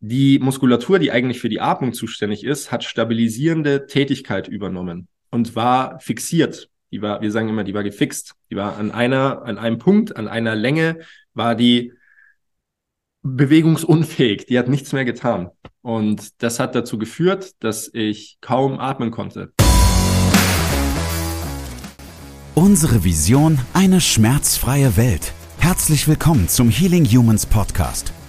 die 0.00 0.38
Muskulatur, 0.38 0.98
die 0.98 1.10
eigentlich 1.10 1.40
für 1.40 1.48
die 1.48 1.60
Atmung 1.60 1.92
zuständig 1.92 2.44
ist, 2.44 2.70
hat 2.70 2.84
stabilisierende 2.84 3.86
Tätigkeit 3.86 4.48
übernommen 4.48 5.08
und 5.30 5.56
war 5.56 5.98
fixiert. 6.00 6.70
Die 6.90 7.02
war, 7.02 7.20
wir 7.20 7.30
sagen 7.30 7.48
immer, 7.48 7.64
die 7.64 7.74
war 7.74 7.82
gefixt. 7.82 8.34
Die 8.50 8.56
war 8.56 8.76
an 8.76 8.90
einer, 8.90 9.42
an 9.42 9.58
einem 9.58 9.78
Punkt, 9.78 10.16
an 10.16 10.28
einer 10.28 10.54
Länge, 10.54 11.00
war 11.34 11.54
die 11.54 11.92
bewegungsunfähig. 13.22 14.46
Die 14.46 14.58
hat 14.58 14.68
nichts 14.68 14.92
mehr 14.92 15.04
getan. 15.04 15.50
Und 15.82 16.42
das 16.42 16.60
hat 16.60 16.74
dazu 16.74 16.96
geführt, 16.98 17.52
dass 17.60 17.90
ich 17.92 18.38
kaum 18.40 18.78
atmen 18.78 19.10
konnte. 19.10 19.52
Unsere 22.54 23.04
Vision, 23.04 23.58
eine 23.74 24.00
schmerzfreie 24.00 24.96
Welt. 24.96 25.32
Herzlich 25.58 26.08
willkommen 26.08 26.48
zum 26.48 26.70
Healing 26.70 27.04
Humans 27.04 27.46
Podcast. 27.46 28.12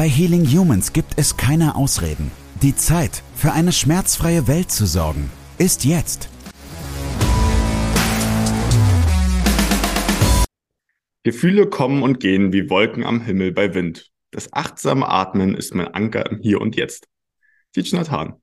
Bei 0.00 0.08
Healing 0.08 0.46
Humans 0.46 0.94
gibt 0.94 1.12
es 1.18 1.36
keine 1.36 1.76
Ausreden. 1.76 2.30
Die 2.62 2.74
Zeit, 2.74 3.22
für 3.34 3.52
eine 3.52 3.70
schmerzfreie 3.70 4.48
Welt 4.48 4.70
zu 4.70 4.86
sorgen, 4.86 5.30
ist 5.58 5.84
jetzt. 5.84 6.30
Gefühle 11.22 11.66
kommen 11.66 12.02
und 12.02 12.18
gehen 12.18 12.50
wie 12.54 12.70
Wolken 12.70 13.04
am 13.04 13.20
Himmel 13.20 13.52
bei 13.52 13.74
Wind. 13.74 14.10
Das 14.30 14.50
achtsame 14.54 15.06
Atmen 15.06 15.54
ist 15.54 15.74
mein 15.74 15.88
Anker 15.88 16.30
im 16.30 16.38
Hier 16.38 16.62
und 16.62 16.76
Jetzt. 16.76 17.06
Titschnat 17.74 18.10
Hahn. 18.10 18.36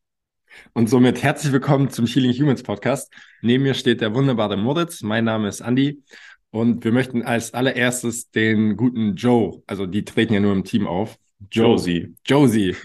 Und 0.73 0.91
somit 0.91 1.23
herzlich 1.23 1.51
willkommen 1.51 1.89
zum 1.89 2.05
Healing 2.05 2.33
Humans 2.33 2.61
Podcast. 2.61 3.11
Neben 3.41 3.63
mir 3.63 3.73
steht 3.73 4.01
der 4.01 4.13
wunderbare 4.13 4.57
Moritz. 4.57 5.01
Mein 5.01 5.25
Name 5.25 5.47
ist 5.47 5.61
Andy. 5.61 6.03
Und 6.51 6.83
wir 6.83 6.91
möchten 6.91 7.23
als 7.23 7.55
allererstes 7.55 8.29
den 8.29 8.77
guten 8.77 9.15
Joe, 9.15 9.63
also 9.65 9.87
die 9.87 10.05
treten 10.05 10.35
ja 10.35 10.39
nur 10.39 10.53
im 10.53 10.63
Team 10.63 10.85
auf, 10.85 11.17
Josie. 11.51 12.15
Josie. 12.25 12.75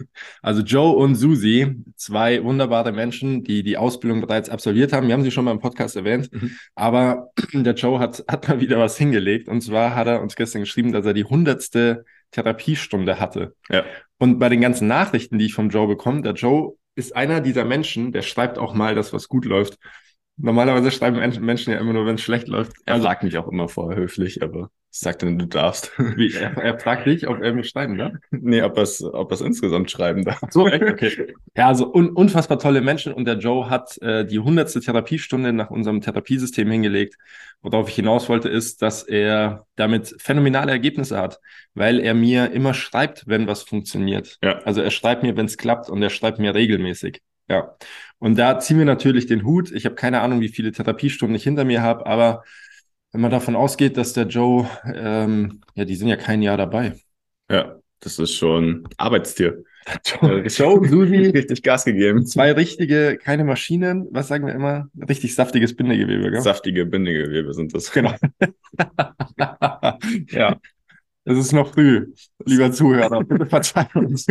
Also 0.42 0.62
Joe 0.62 0.94
und 0.94 1.14
Susi, 1.14 1.82
zwei 1.96 2.44
wunderbare 2.44 2.92
Menschen, 2.92 3.44
die 3.44 3.62
die 3.62 3.76
Ausbildung 3.76 4.20
bereits 4.20 4.50
absolviert 4.50 4.92
haben. 4.92 5.06
Wir 5.06 5.14
haben 5.14 5.22
sie 5.22 5.30
schon 5.30 5.44
mal 5.44 5.52
im 5.52 5.58
Podcast 5.58 5.96
erwähnt. 5.96 6.30
Mhm. 6.32 6.52
Aber 6.74 7.30
der 7.52 7.74
Joe 7.74 7.98
hat, 7.98 8.24
hat 8.28 8.48
mal 8.48 8.60
wieder 8.60 8.78
was 8.78 8.98
hingelegt. 8.98 9.48
Und 9.48 9.62
zwar 9.62 9.94
hat 9.94 10.06
er 10.06 10.22
uns 10.22 10.36
gestern 10.36 10.62
geschrieben, 10.62 10.92
dass 10.92 11.06
er 11.06 11.14
die 11.14 11.24
hundertste 11.24 12.04
Therapiestunde 12.30 13.18
hatte. 13.18 13.54
Ja. 13.70 13.84
Und 14.18 14.38
bei 14.38 14.48
den 14.48 14.60
ganzen 14.60 14.86
Nachrichten, 14.86 15.38
die 15.38 15.46
ich 15.46 15.54
vom 15.54 15.70
Joe 15.70 15.86
bekomme, 15.86 16.22
der 16.22 16.34
Joe 16.34 16.74
ist 16.94 17.16
einer 17.16 17.40
dieser 17.40 17.64
Menschen, 17.64 18.12
der 18.12 18.22
schreibt 18.22 18.58
auch 18.58 18.74
mal, 18.74 18.94
dass 18.94 19.12
was 19.12 19.28
gut 19.28 19.44
läuft. 19.44 19.78
Normalerweise 20.36 20.90
schreiben 20.90 21.18
Menschen 21.44 21.72
ja 21.72 21.78
immer 21.78 21.92
nur, 21.92 22.06
wenn 22.06 22.14
es 22.14 22.22
schlecht 22.22 22.48
läuft. 22.48 22.72
Er 22.86 22.94
also, 22.94 23.04
sagt 23.04 23.22
mich 23.22 23.36
auch 23.38 23.48
immer 23.48 23.68
vorher 23.68 23.98
höflich, 23.98 24.42
aber 24.42 24.70
ich 24.90 24.98
sag 24.98 25.18
dann, 25.20 25.38
du 25.38 25.46
darfst. 25.46 25.92
Wie, 26.16 26.32
er, 26.34 26.56
er 26.56 26.78
fragt 26.78 27.06
dich, 27.06 27.26
ob 27.26 27.40
er 27.40 27.54
mich 27.54 27.68
schreiben 27.68 27.96
darf? 27.96 28.12
Nee, 28.30 28.62
ob 28.62 28.76
er 28.76 28.82
es 28.82 29.02
ob 29.02 29.30
er's 29.30 29.40
insgesamt 29.40 29.90
schreiben 29.90 30.24
darf. 30.24 30.40
So, 30.50 30.68
echt? 30.68 30.82
Okay. 30.82 31.34
Ja, 31.56 31.68
also 31.68 31.90
un 31.92 32.10
unfassbar 32.10 32.58
tolle 32.58 32.80
Menschen 32.80 33.12
und 33.12 33.24
der 33.26 33.38
Joe 33.38 33.70
hat 33.70 33.96
äh, 34.02 34.26
die 34.26 34.38
hundertste 34.38 34.80
Therapiestunde 34.80 35.52
nach 35.52 35.70
unserem 35.70 36.00
Therapiesystem 36.00 36.70
hingelegt. 36.70 37.16
Worauf 37.62 37.88
ich 37.88 37.94
hinaus 37.94 38.28
wollte, 38.28 38.48
ist, 38.48 38.82
dass 38.82 39.02
er 39.02 39.66
damit 39.76 40.14
phänomenale 40.18 40.72
Ergebnisse 40.72 41.16
hat, 41.18 41.40
weil 41.74 42.00
er 42.00 42.14
mir 42.14 42.50
immer 42.50 42.74
schreibt, 42.74 43.24
wenn 43.26 43.46
was 43.46 43.62
funktioniert. 43.62 44.38
Ja. 44.42 44.58
Also 44.64 44.82
er 44.82 44.90
schreibt 44.90 45.22
mir, 45.22 45.36
wenn 45.36 45.46
es 45.46 45.56
klappt 45.56 45.88
und 45.88 46.02
er 46.02 46.10
schreibt 46.10 46.38
mir 46.38 46.54
regelmäßig. 46.54 47.22
Ja. 47.48 47.76
Und 48.18 48.38
da 48.38 48.58
ziehen 48.58 48.78
wir 48.78 48.84
natürlich 48.84 49.26
den 49.26 49.44
Hut. 49.44 49.72
Ich 49.72 49.84
habe 49.84 49.94
keine 49.94 50.20
Ahnung, 50.20 50.40
wie 50.40 50.48
viele 50.48 50.72
Therapiestunden 50.72 51.34
ich 51.36 51.42
hinter 51.42 51.64
mir 51.64 51.82
habe, 51.82 52.06
aber 52.06 52.44
wenn 53.12 53.20
man 53.20 53.30
davon 53.30 53.56
ausgeht, 53.56 53.96
dass 53.96 54.14
der 54.14 54.26
Joe, 54.26 54.68
ähm, 54.94 55.60
ja, 55.74 55.84
die 55.84 55.96
sind 55.96 56.08
ja 56.08 56.16
kein 56.16 56.40
Jahr 56.40 56.56
dabei. 56.56 56.94
Ja, 57.50 57.76
das 58.00 58.18
ist 58.18 58.34
schon 58.34 58.88
Arbeitstier. 58.96 59.64
Joe, 60.04 60.46
Joe 60.46 60.88
Susi. 60.88 61.16
richtig 61.34 61.62
Gas 61.62 61.84
gegeben. 61.84 62.24
Zwei 62.26 62.52
richtige, 62.52 63.18
keine 63.22 63.44
Maschinen, 63.44 64.08
was 64.10 64.28
sagen 64.28 64.46
wir 64.46 64.54
immer? 64.54 64.88
Richtig 65.08 65.34
saftiges 65.34 65.76
Bindegewebe, 65.76 66.30
gell? 66.30 66.40
Saftige 66.40 66.86
Bindegewebe 66.86 67.52
sind 67.52 67.74
das. 67.74 67.90
Genau. 67.90 68.14
ja. 70.28 70.56
Es 71.24 71.38
ist 71.38 71.52
noch 71.52 71.72
früh, 71.72 72.12
lieber 72.44 72.72
Zuhörer. 72.72 73.22
Bitte 73.22 73.46
verzeihen 73.46 74.06
uns. 74.06 74.26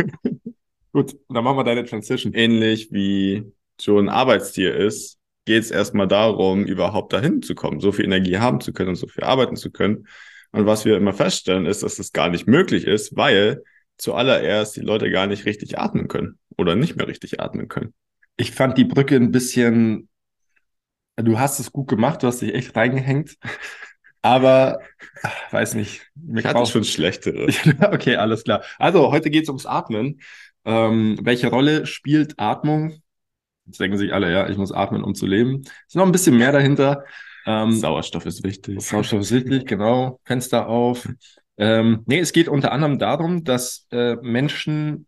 Gut, 0.92 1.16
dann 1.28 1.44
machen 1.44 1.56
wir 1.56 1.64
deine 1.64 1.84
Transition. 1.84 2.34
Ähnlich 2.34 2.92
wie 2.92 3.50
so 3.80 3.98
ein 3.98 4.08
Arbeitstier 4.08 4.74
ist, 4.74 5.18
geht 5.44 5.62
es 5.62 5.70
erstmal 5.70 6.06
darum, 6.06 6.64
überhaupt 6.64 7.12
dahin 7.12 7.42
zu 7.42 7.54
kommen, 7.54 7.80
so 7.80 7.92
viel 7.92 8.04
Energie 8.04 8.38
haben 8.38 8.60
zu 8.60 8.72
können 8.72 8.90
und 8.90 8.96
so 8.96 9.08
viel 9.08 9.24
arbeiten 9.24 9.56
zu 9.56 9.70
können. 9.70 10.06
Und 10.52 10.66
was 10.66 10.84
wir 10.84 10.96
immer 10.96 11.14
feststellen, 11.14 11.66
ist, 11.66 11.82
dass 11.82 11.96
das 11.96 12.12
gar 12.12 12.28
nicht 12.28 12.46
möglich 12.46 12.86
ist, 12.86 13.16
weil 13.16 13.62
zuallererst 13.96 14.76
die 14.76 14.80
Leute 14.80 15.10
gar 15.10 15.26
nicht 15.26 15.46
richtig 15.46 15.78
atmen 15.78 16.08
können 16.08 16.38
oder 16.56 16.76
nicht 16.76 16.96
mehr 16.96 17.08
richtig 17.08 17.40
atmen 17.40 17.68
können. 17.68 17.94
Ich 18.36 18.52
fand 18.52 18.76
die 18.76 18.84
Brücke 18.84 19.16
ein 19.16 19.30
bisschen, 19.30 20.08
du 21.16 21.38
hast 21.38 21.58
es 21.58 21.72
gut 21.72 21.88
gemacht, 21.88 22.22
du 22.22 22.26
hast 22.26 22.42
dich 22.42 22.54
echt 22.54 22.76
reingehängt. 22.76 23.36
Aber 24.24 24.78
weiß 25.50 25.74
nicht. 25.74 26.08
Mir 26.14 26.40
ich 26.40 26.46
hatte 26.46 26.64
schon 26.66 26.84
schlechtere. 26.84 27.48
okay, 27.92 28.14
alles 28.16 28.44
klar. 28.44 28.62
Also 28.78 29.10
heute 29.10 29.30
geht 29.30 29.44
es 29.44 29.48
ums 29.48 29.66
Atmen. 29.66 30.20
Ähm, 30.64 31.18
welche 31.22 31.48
Rolle 31.48 31.86
spielt 31.86 32.38
Atmung 32.38 33.02
Jetzt 33.66 33.80
denken 33.80 33.96
sich 33.96 34.12
alle, 34.12 34.32
ja, 34.32 34.48
ich 34.48 34.56
muss 34.56 34.72
atmen, 34.72 35.04
um 35.04 35.14
zu 35.14 35.26
leben. 35.26 35.62
Ist 35.86 35.96
noch 35.96 36.06
ein 36.06 36.12
bisschen 36.12 36.36
mehr 36.36 36.52
dahinter. 36.52 37.04
Ähm, 37.46 37.72
Sauerstoff 37.72 38.26
ist 38.26 38.44
wichtig. 38.44 38.80
Sauerstoff 38.80 39.20
ist 39.20 39.32
wichtig, 39.32 39.66
genau. 39.66 40.20
Fenster 40.24 40.68
auf. 40.68 41.08
Ähm, 41.56 42.02
nee, 42.06 42.18
es 42.18 42.32
geht 42.32 42.48
unter 42.48 42.72
anderem 42.72 42.98
darum, 42.98 43.44
dass 43.44 43.86
äh, 43.90 44.16
Menschen 44.16 45.06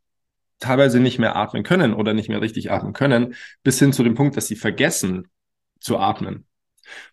teilweise 0.61 1.01
nicht 1.01 1.19
mehr 1.19 1.37
atmen 1.37 1.63
können 1.63 1.95
oder 1.95 2.15
nicht 2.15 2.29
mehr 2.29 2.41
richtig 2.41 2.71
atmen 2.71 2.93
können, 2.93 3.35
bis 3.63 3.79
hin 3.79 3.93
zu 3.93 4.05
dem 4.05 4.15
Punkt, 4.15 4.37
dass 4.37 4.47
sie 4.47 4.57
vergessen 4.57 5.29
zu 5.81 5.99
atmen. 5.99 6.47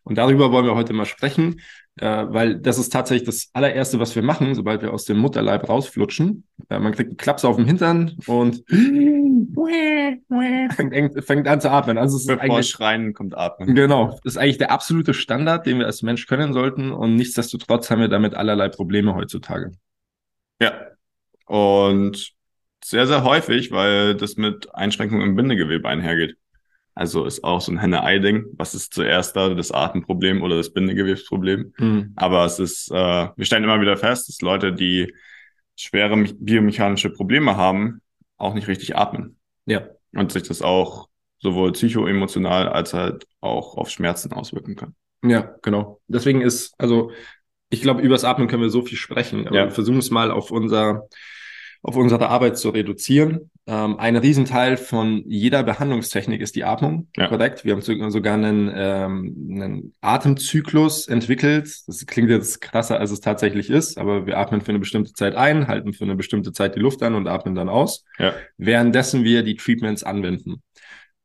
Und 0.03 0.17
darüber 0.17 0.51
wollen 0.51 0.65
wir 0.65 0.75
heute 0.75 0.93
mal 0.93 1.05
sprechen, 1.05 1.61
äh, 1.97 2.25
weil 2.29 2.59
das 2.59 2.77
ist 2.77 2.91
tatsächlich 2.91 3.25
das 3.25 3.49
allererste, 3.53 3.99
was 3.99 4.15
wir 4.15 4.23
machen, 4.23 4.55
sobald 4.55 4.81
wir 4.81 4.93
aus 4.93 5.05
dem 5.05 5.17
Mutterleib 5.17 5.67
rausflutschen. 5.67 6.45
Äh, 6.69 6.79
man 6.79 6.93
kriegt 6.93 7.09
einen 7.09 7.17
Klaps 7.17 7.45
auf 7.45 7.57
dem 7.57 7.65
Hintern 7.65 8.17
und 8.27 8.63
fängt, 10.75 11.25
fängt 11.25 11.47
an 11.47 11.61
zu 11.61 11.71
atmen. 11.71 11.97
Also 11.97 12.17
es 12.17 12.25
Bevor 12.25 12.59
ist 12.59 12.69
Schreien 12.69 13.13
kommt 13.13 13.37
Atmen. 13.37 13.75
Genau. 13.75 14.19
Das 14.23 14.33
ist 14.33 14.37
eigentlich 14.37 14.57
der 14.57 14.71
absolute 14.71 15.13
Standard, 15.13 15.65
den 15.65 15.79
wir 15.79 15.85
als 15.85 16.01
Mensch 16.01 16.27
können 16.27 16.53
sollten. 16.53 16.91
Und 16.91 17.15
nichtsdestotrotz 17.15 17.91
haben 17.91 18.01
wir 18.01 18.07
damit 18.07 18.35
allerlei 18.35 18.69
Probleme 18.69 19.15
heutzutage. 19.15 19.71
Ja. 20.61 20.73
Und 21.45 22.33
sehr, 22.83 23.07
sehr 23.07 23.23
häufig, 23.23 23.71
weil 23.71 24.15
das 24.15 24.37
mit 24.37 24.73
Einschränkungen 24.73 25.27
im 25.27 25.35
Bindegewebe 25.35 25.87
einhergeht. 25.87 26.37
Also 26.93 27.25
ist 27.25 27.43
auch 27.43 27.61
so 27.61 27.71
ein 27.71 27.79
Henne-Ei-Ding. 27.79 28.45
Was 28.57 28.73
ist 28.75 28.93
zuerst 28.93 29.35
da, 29.35 29.53
das 29.53 29.71
Atemproblem 29.71 30.41
oder 30.41 30.57
das 30.57 30.73
Bindegewebsproblem? 30.73 31.73
Mhm. 31.77 32.13
Aber 32.15 32.45
es 32.45 32.59
ist, 32.59 32.91
äh, 32.91 33.29
wir 33.35 33.45
stellen 33.45 33.63
immer 33.63 33.79
wieder 33.81 33.97
fest, 33.97 34.27
dass 34.27 34.41
Leute, 34.41 34.73
die 34.73 35.13
schwere 35.75 36.17
biomechanische 36.17 37.09
Probleme 37.09 37.55
haben, 37.55 38.01
auch 38.37 38.53
nicht 38.53 38.67
richtig 38.67 38.97
atmen. 38.97 39.37
Ja. 39.65 39.87
Und 40.13 40.31
sich 40.31 40.43
das 40.43 40.61
auch 40.61 41.07
sowohl 41.39 41.71
psychoemotional 41.71 42.67
als 42.69 42.93
halt 42.93 43.25
auch 43.39 43.77
auf 43.77 43.89
Schmerzen 43.89 44.33
auswirken 44.33 44.75
kann. 44.75 44.95
Ja, 45.23 45.55
genau. 45.61 46.01
Deswegen 46.07 46.41
ist, 46.41 46.73
also 46.77 47.11
ich 47.69 47.81
glaube, 47.81 48.01
übers 48.01 48.25
Atmen 48.25 48.47
können 48.47 48.63
wir 48.63 48.69
so 48.69 48.81
viel 48.81 48.97
sprechen. 48.97 49.47
Aber 49.47 49.55
ja. 49.55 49.63
wir 49.65 49.71
versuchen 49.71 49.99
es 49.99 50.11
mal 50.11 50.29
auf 50.29 50.51
unser 50.51 51.07
auf 51.83 51.95
unsere 51.95 52.29
Arbeit 52.29 52.57
zu 52.57 52.69
reduzieren. 52.69 53.50
Ähm, 53.67 53.99
ein 53.99 54.15
Riesenteil 54.15 54.75
von 54.75 55.23
jeder 55.27 55.61
Behandlungstechnik 55.63 56.41
ist 56.41 56.55
die 56.55 56.63
Atmung, 56.63 57.09
ja. 57.15 57.27
korrekt. 57.27 57.63
Wir 57.63 57.73
haben 57.73 57.81
sogar 57.81 58.33
einen, 58.33 58.71
ähm, 58.73 59.47
einen 59.51 59.93
Atemzyklus 60.01 61.07
entwickelt. 61.07 61.71
Das 61.85 62.05
klingt 62.07 62.29
jetzt 62.29 62.59
krasser, 62.59 62.99
als 62.99 63.11
es 63.11 63.19
tatsächlich 63.19 63.69
ist, 63.69 63.99
aber 63.99 64.25
wir 64.25 64.39
atmen 64.39 64.61
für 64.61 64.69
eine 64.69 64.79
bestimmte 64.79 65.13
Zeit 65.13 65.35
ein, 65.35 65.67
halten 65.67 65.93
für 65.93 66.05
eine 66.05 66.15
bestimmte 66.15 66.53
Zeit 66.53 66.75
die 66.75 66.79
Luft 66.79 67.03
an 67.03 67.13
und 67.13 67.27
atmen 67.27 67.53
dann 67.53 67.69
aus, 67.69 68.03
ja. 68.17 68.33
währenddessen 68.57 69.23
wir 69.23 69.43
die 69.43 69.55
Treatments 69.55 70.03
anwenden. 70.03 70.63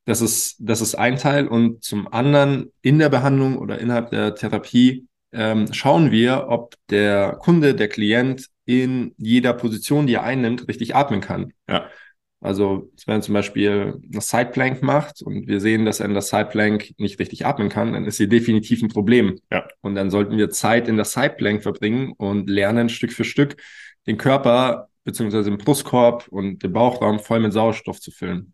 Das 0.05 0.21
ist, 0.21 0.57
das 0.59 0.79
ist 0.79 0.95
ein 0.95 1.17
Teil. 1.17 1.47
Und 1.47 1.83
zum 1.83 2.07
anderen 2.07 2.71
in 2.81 2.99
der 2.99 3.09
Behandlung 3.09 3.57
oder 3.57 3.79
innerhalb 3.79 4.11
der 4.11 4.35
Therapie 4.35 5.07
ähm, 5.33 5.73
schauen 5.73 6.11
wir, 6.11 6.45
ob 6.47 6.75
der 6.89 7.33
Kunde, 7.41 7.75
der 7.75 7.89
Klient 7.89 8.47
in 8.65 9.13
jeder 9.17 9.53
Position, 9.53 10.07
die 10.07 10.13
er 10.13 10.23
einnimmt, 10.23 10.67
richtig 10.67 10.95
atmen 10.95 11.19
kann. 11.19 11.51
Ja. 11.67 11.89
Also, 12.39 12.91
wenn 13.07 13.21
zum 13.23 13.33
Beispiel 13.33 13.99
eine 14.11 14.21
Sideplank 14.21 14.83
macht 14.83 15.23
und 15.23 15.47
wir 15.47 15.59
sehen, 15.59 15.85
dass 15.85 15.99
er 15.99 16.05
in 16.05 16.13
der 16.13 16.21
Sideplank 16.21 16.93
nicht 16.97 17.19
richtig 17.19 17.45
atmen 17.45 17.69
kann, 17.69 17.93
dann 17.93 18.05
ist 18.05 18.17
hier 18.17 18.29
definitiv 18.29 18.83
ein 18.83 18.89
Problem. 18.89 19.39
Ja. 19.51 19.67
Und 19.81 19.95
dann 19.95 20.11
sollten 20.11 20.37
wir 20.37 20.51
Zeit 20.51 20.87
in 20.87 20.97
der 20.97 21.05
Sideplank 21.05 21.63
verbringen 21.63 22.13
und 22.15 22.47
lernen, 22.49 22.89
Stück 22.89 23.11
für 23.11 23.23
Stück 23.23 23.57
den 24.05 24.17
Körper 24.17 24.89
beziehungsweise 25.03 25.49
den 25.49 25.57
Brustkorb 25.57 26.27
und 26.27 26.63
den 26.63 26.73
Bauchraum 26.73 27.19
voll 27.19 27.39
mit 27.39 27.53
Sauerstoff 27.53 27.99
zu 27.99 28.11
füllen. 28.11 28.53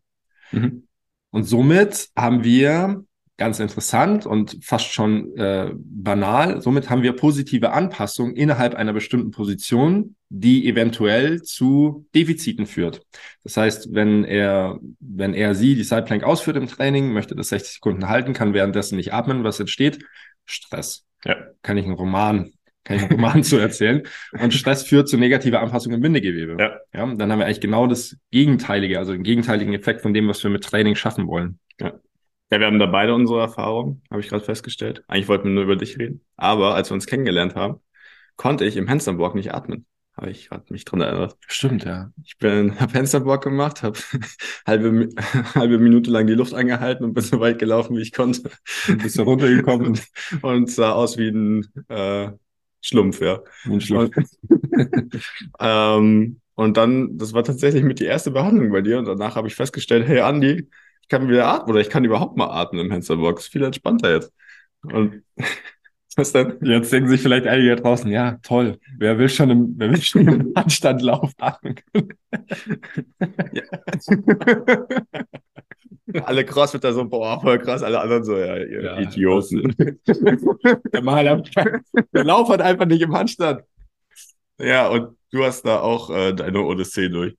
Mhm. 0.51 0.87
Und 1.31 1.43
somit 1.43 2.09
haben 2.15 2.43
wir 2.43 3.03
ganz 3.43 3.59
interessant 3.59 4.25
und 4.25 4.57
fast 4.61 4.93
schon 4.93 5.35
äh, 5.35 5.69
banal. 5.75 6.61
Somit 6.61 6.89
haben 6.89 7.03
wir 7.03 7.11
positive 7.11 7.73
Anpassungen 7.73 8.37
innerhalb 8.37 8.73
einer 8.73 8.93
bestimmten 8.93 9.31
Position, 9.31 10.15
die 10.29 10.65
eventuell 10.65 11.41
zu 11.41 12.07
Defiziten 12.15 12.65
führt. 12.65 13.01
Das 13.43 13.57
heißt, 13.57 13.93
wenn 13.93 14.23
er, 14.23 14.79
wenn 15.01 15.33
er 15.33 15.55
sie 15.55 15.75
die 15.75 15.83
Sideplank 15.83 16.23
ausführt 16.23 16.55
im 16.55 16.67
Training, 16.67 17.11
möchte 17.11 17.35
das 17.35 17.49
60 17.49 17.73
Sekunden 17.73 18.07
halten, 18.07 18.31
kann 18.31 18.53
währenddessen 18.53 18.95
nicht 18.95 19.13
atmen, 19.13 19.43
was 19.43 19.59
entsteht? 19.59 19.99
Stress. 20.45 21.05
Ja. 21.25 21.35
Kann 21.63 21.75
ich 21.75 21.83
einen 21.83 21.95
Roman, 21.95 22.53
kann 22.85 22.95
ich 22.95 23.03
einen 23.03 23.11
Roman 23.11 23.43
zu 23.43 23.57
erzählen. 23.57 24.03
Und 24.39 24.53
Stress 24.53 24.83
führt 24.83 25.09
zu 25.09 25.17
negativer 25.17 25.59
Anpassung 25.59 25.91
im 25.91 25.99
Bindegewebe. 25.99 26.55
Ja. 26.57 26.77
ja. 26.93 27.13
Dann 27.13 27.29
haben 27.29 27.39
wir 27.39 27.45
eigentlich 27.45 27.59
genau 27.59 27.87
das 27.87 28.15
Gegenteilige, 28.31 28.99
also 28.99 29.11
den 29.11 29.23
gegenteiligen 29.23 29.73
Effekt 29.73 29.99
von 29.99 30.13
dem, 30.13 30.29
was 30.29 30.41
wir 30.41 30.49
mit 30.49 30.63
Training 30.63 30.95
schaffen 30.95 31.27
wollen. 31.27 31.59
Ja. 31.81 31.99
Ja, 32.53 32.59
wir 32.59 32.67
haben 32.67 32.77
da 32.77 32.85
beide 32.85 33.15
unsere 33.15 33.39
Erfahrungen, 33.39 34.03
habe 34.11 34.21
ich 34.21 34.29
gerade 34.29 34.45
festgestellt. 34.45 35.03
Eigentlich 35.07 35.27
wollten 35.27 35.45
wir 35.45 35.53
nur 35.55 35.63
über 35.63 35.75
dich 35.75 35.97
reden. 35.97 36.21
Aber 36.35 36.75
als 36.75 36.91
wir 36.91 36.93
uns 36.93 37.07
kennengelernt 37.07 37.55
haben, 37.55 37.79
konnte 38.35 38.63
ich 38.63 38.77
im 38.77 38.87
Handstand 38.87 39.17
nicht 39.33 39.55
atmen. 39.55 39.87
Habe 40.15 40.29
ich 40.29 40.49
gerade 40.49 40.63
mich 40.69 40.85
dran 40.85 41.01
erinnert. 41.01 41.35
Stimmt, 41.47 41.83
ja. 41.83 42.11
Ich 42.23 42.37
bin, 42.37 42.79
habe 42.79 42.93
Handstand 42.93 43.25
gemacht, 43.41 43.81
habe 43.81 43.97
halbe, 44.67 45.09
halbe 45.55 45.79
Minute 45.79 46.11
lang 46.11 46.27
die 46.27 46.35
Luft 46.35 46.53
angehalten 46.53 47.03
und 47.03 47.15
bin 47.15 47.23
so 47.23 47.39
weit 47.39 47.57
gelaufen, 47.57 47.97
wie 47.97 48.03
ich 48.03 48.11
konnte. 48.11 48.51
Ein 48.87 48.99
bisschen 48.99 49.23
runtergekommen 49.23 49.87
und, 49.87 50.07
und 50.43 50.69
sah 50.69 50.91
aus 50.91 51.17
wie 51.17 51.29
ein 51.29 51.65
äh, 51.87 52.29
Schlumpf, 52.81 53.19
ja. 53.19 53.41
Ein 53.65 53.81
Schlumpf. 53.81 54.15
Und, 54.69 55.23
ähm, 55.59 56.39
und 56.53 56.77
dann, 56.77 57.17
das 57.17 57.33
war 57.33 57.43
tatsächlich 57.43 57.81
mit 57.81 57.99
die 57.99 58.05
erste 58.05 58.29
Behandlung 58.29 58.71
bei 58.71 58.81
dir 58.81 58.99
und 58.99 59.05
danach 59.05 59.37
habe 59.37 59.47
ich 59.47 59.55
festgestellt, 59.55 60.07
hey 60.07 60.19
Andi, 60.19 60.69
ich 61.03 61.09
kann 61.09 61.27
wieder 61.27 61.47
atmen 61.47 61.71
oder 61.71 61.81
ich 61.81 61.89
kann 61.89 62.05
überhaupt 62.05 62.37
mal 62.37 62.47
atmen 62.47 62.85
im 62.85 62.91
Hamsterbox. 62.91 63.47
Viel 63.47 63.63
entspannter 63.63 64.11
jetzt. 64.11 64.33
Und 64.83 65.21
was 66.15 66.31
denn? 66.31 66.57
Jetzt 66.61 66.93
denken 66.93 67.09
sich 67.09 67.21
vielleicht 67.21 67.45
einige 67.45 67.75
da 67.75 67.81
draußen, 67.81 68.09
ja, 68.09 68.37
toll. 68.41 68.79
Wer 68.97 69.17
will 69.17 69.29
schon 69.29 69.49
im, 69.49 69.73
wer 69.77 69.91
will 69.91 70.01
schon 70.01 70.27
im 70.27 70.53
Handstandlauf 70.55 71.31
atmen 71.39 71.75
können? 71.91 72.09
alle 76.23 76.45
Crossfitter 76.45 76.93
so, 76.93 77.05
boah, 77.05 77.41
voll 77.41 77.59
krass, 77.59 77.83
alle 77.83 77.99
anderen 77.99 78.23
so, 78.23 78.37
ja, 78.37 78.57
ihr 78.57 78.83
ja, 78.83 78.99
Idioten. 78.99 79.75
der, 80.93 81.01
Maler, 81.01 81.43
der 82.13 82.23
Lauf 82.23 82.49
hat 82.49 82.61
einfach 82.61 82.85
nicht 82.85 83.01
im 83.01 83.13
Handstand. 83.13 83.63
Ja, 84.59 84.87
und 84.87 85.17
du 85.31 85.43
hast 85.43 85.63
da 85.63 85.79
auch 85.79 86.09
äh, 86.09 86.33
deine 86.33 86.61
Odyssee 86.61 87.09
durch. 87.09 87.35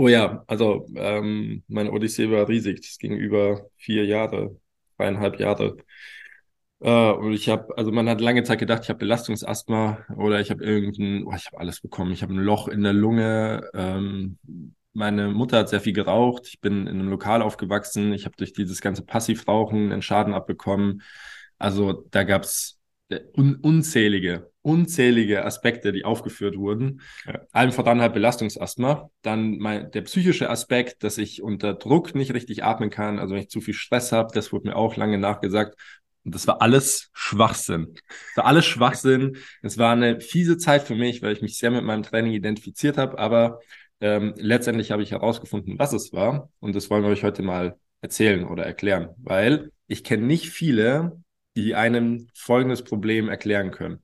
Oh 0.00 0.08
ja, 0.08 0.42
also 0.46 0.86
ähm, 0.96 1.62
meine 1.68 1.92
Odyssee 1.92 2.30
war 2.30 2.48
riesig. 2.48 2.80
Das 2.80 2.96
ging 2.96 3.12
über 3.18 3.66
vier 3.76 4.06
Jahre, 4.06 4.58
dreieinhalb 4.96 5.38
Jahre. 5.38 5.76
Äh, 6.80 7.12
und 7.12 7.32
ich 7.34 7.50
habe, 7.50 7.76
also 7.76 7.92
man 7.92 8.08
hat 8.08 8.20
lange 8.22 8.42
Zeit 8.42 8.58
gedacht, 8.58 8.82
ich 8.84 8.88
habe 8.88 9.00
Belastungsasthma 9.00 10.06
oder 10.16 10.40
ich 10.40 10.50
habe 10.50 10.64
irgendein, 10.64 11.24
oh, 11.26 11.34
ich 11.36 11.44
habe 11.46 11.58
alles 11.58 11.82
bekommen. 11.82 12.12
Ich 12.12 12.22
habe 12.22 12.32
ein 12.32 12.38
Loch 12.38 12.68
in 12.68 12.82
der 12.82 12.94
Lunge. 12.94 13.68
Ähm, 13.74 14.38
meine 14.94 15.28
Mutter 15.28 15.58
hat 15.58 15.68
sehr 15.68 15.80
viel 15.82 15.92
geraucht. 15.92 16.46
Ich 16.48 16.60
bin 16.62 16.86
in 16.86 16.98
einem 17.00 17.10
Lokal 17.10 17.42
aufgewachsen. 17.42 18.14
Ich 18.14 18.24
habe 18.24 18.36
durch 18.38 18.54
dieses 18.54 18.80
ganze 18.80 19.04
Passivrauchen 19.04 19.92
einen 19.92 20.00
Schaden 20.02 20.32
abbekommen. 20.32 21.02
Also 21.58 22.06
da 22.10 22.24
gab's 22.24 22.79
un 23.36 23.56
unzählige, 23.56 24.50
unzählige 24.62 25.44
Aspekte, 25.44 25.92
die 25.92 26.04
aufgeführt 26.04 26.56
wurden. 26.56 27.00
Ja. 27.26 27.40
Allen 27.52 27.72
voran 27.72 28.00
halt 28.00 28.14
Belastungsasthma. 28.14 29.10
Dann 29.22 29.58
mein, 29.58 29.90
der 29.90 30.02
psychische 30.02 30.50
Aspekt, 30.50 31.02
dass 31.02 31.18
ich 31.18 31.42
unter 31.42 31.74
Druck 31.74 32.14
nicht 32.14 32.34
richtig 32.34 32.64
atmen 32.64 32.90
kann, 32.90 33.18
also 33.18 33.34
wenn 33.34 33.42
ich 33.42 33.50
zu 33.50 33.60
viel 33.60 33.74
Stress 33.74 34.12
habe, 34.12 34.30
das 34.34 34.52
wurde 34.52 34.68
mir 34.68 34.76
auch 34.76 34.96
lange 34.96 35.18
nachgesagt. 35.18 35.76
Und 36.24 36.34
das 36.34 36.46
war 36.46 36.60
alles 36.60 37.10
Schwachsinn. 37.14 37.94
Das 38.28 38.36
war 38.36 38.46
alles 38.46 38.66
Schwachsinn. 38.66 39.38
Es 39.62 39.78
war 39.78 39.92
eine 39.92 40.20
fiese 40.20 40.58
Zeit 40.58 40.82
für 40.82 40.94
mich, 40.94 41.22
weil 41.22 41.32
ich 41.32 41.40
mich 41.40 41.56
sehr 41.56 41.70
mit 41.70 41.82
meinem 41.82 42.02
Training 42.02 42.32
identifiziert 42.32 42.98
habe, 42.98 43.18
aber 43.18 43.60
ähm, 44.00 44.34
letztendlich 44.36 44.90
habe 44.90 45.02
ich 45.02 45.12
herausgefunden, 45.12 45.78
was 45.78 45.92
es 45.92 46.12
war. 46.12 46.50
Und 46.60 46.74
das 46.74 46.90
wollen 46.90 47.02
wir 47.02 47.10
euch 47.10 47.24
heute 47.24 47.42
mal 47.42 47.76
erzählen 48.02 48.44
oder 48.46 48.64
erklären, 48.64 49.10
weil 49.18 49.72
ich 49.86 50.04
kenne 50.04 50.26
nicht 50.26 50.50
viele, 50.50 51.22
die 51.56 51.74
einem 51.74 52.28
folgendes 52.34 52.82
Problem 52.82 53.28
erklären 53.28 53.70
können. 53.70 54.02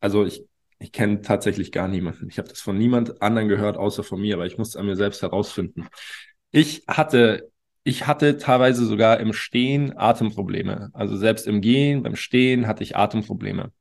Also 0.00 0.24
ich, 0.24 0.44
ich 0.78 0.92
kenne 0.92 1.22
tatsächlich 1.22 1.72
gar 1.72 1.88
niemanden. 1.88 2.28
Ich 2.28 2.38
habe 2.38 2.48
das 2.48 2.60
von 2.60 2.78
niemand 2.78 3.20
anderen 3.22 3.48
gehört, 3.48 3.76
außer 3.76 4.04
von 4.04 4.20
mir, 4.20 4.34
aber 4.34 4.46
ich 4.46 4.58
musste 4.58 4.78
an 4.78 4.86
mir 4.86 4.96
selbst 4.96 5.22
herausfinden. 5.22 5.88
Ich 6.50 6.84
hatte, 6.86 7.50
ich 7.84 8.06
hatte 8.06 8.38
teilweise 8.38 8.86
sogar 8.86 9.20
im 9.20 9.32
Stehen 9.32 9.96
Atemprobleme. 9.96 10.90
Also 10.92 11.16
selbst 11.16 11.46
im 11.46 11.60
Gehen, 11.60 12.02
beim 12.02 12.16
Stehen 12.16 12.66
hatte 12.66 12.82
ich 12.82 12.96
Atemprobleme. 12.96 13.72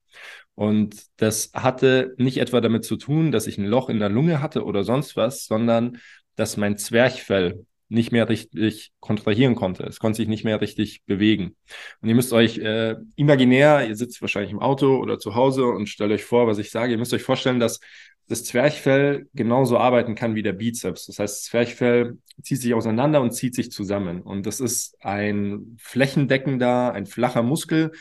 Und 0.56 0.96
das 1.18 1.52
hatte 1.54 2.16
nicht 2.18 2.40
etwa 2.40 2.62
damit 2.62 2.84
zu 2.84 2.96
tun, 2.96 3.32
dass 3.32 3.46
ich 3.46 3.60
ein 3.60 3.66
Loch 3.66 3.90
in 3.90 4.00
der 4.00 4.10
Lunge 4.10 4.42
hatte 4.42 4.66
oder 4.66 4.84
sonst 4.84 5.16
was, 5.16 5.46
sondern 5.46 6.00
dass 6.36 6.58
mein 6.58 6.78
Zwerchfell 6.78 7.66
nicht 7.90 8.12
mehr 8.12 8.28
richtig 8.30 8.92
kontrahieren 9.00 9.56
konnte. 9.56 9.84
Es 9.84 10.00
konnte 10.00 10.18
sich 10.18 10.28
nicht 10.28 10.44
mehr 10.44 10.62
richtig 10.62 11.04
bewegen. 11.06 11.56
Und 12.02 12.10
ihr 12.10 12.16
müsst 12.16 12.34
euch 12.34 12.58
äh, 12.58 12.96
imaginär, 13.16 13.88
ihr 13.88 13.96
sitzt 13.96 14.22
wahrscheinlich 14.22 14.52
im 14.52 14.60
Auto 14.60 14.98
oder 14.98 15.20
zu 15.20 15.36
Hause 15.36 15.66
und 15.66 15.88
stellt 15.88 16.12
euch 16.12 16.26
vor, 16.26 16.48
was 16.48 16.58
ich 16.58 16.72
sage. 16.72 16.92
Ihr 16.92 16.98
müsst 16.98 17.14
euch 17.14 17.24
vorstellen, 17.24 17.60
dass 17.60 17.80
das 18.28 18.44
Zwerchfell 18.44 19.28
genauso 19.34 19.78
arbeiten 19.78 20.16
kann 20.16 20.36
wie 20.36 20.44
der 20.44 20.54
Bizeps. 20.54 21.06
Das 21.06 21.20
heißt, 21.20 21.36
das 21.36 21.44
Zwerchfell 21.44 22.18
zieht 22.42 22.62
sich 22.62 22.74
auseinander 22.74 23.22
und 23.22 23.32
zieht 23.32 23.56
sich 23.56 23.72
zusammen. 23.72 24.22
Und 24.22 24.46
das 24.46 24.60
ist 24.60 24.98
ein 25.00 25.78
flächendeckender, 25.80 26.92
ein 26.94 27.06
flacher 27.06 27.42
Muskel, 27.42 27.92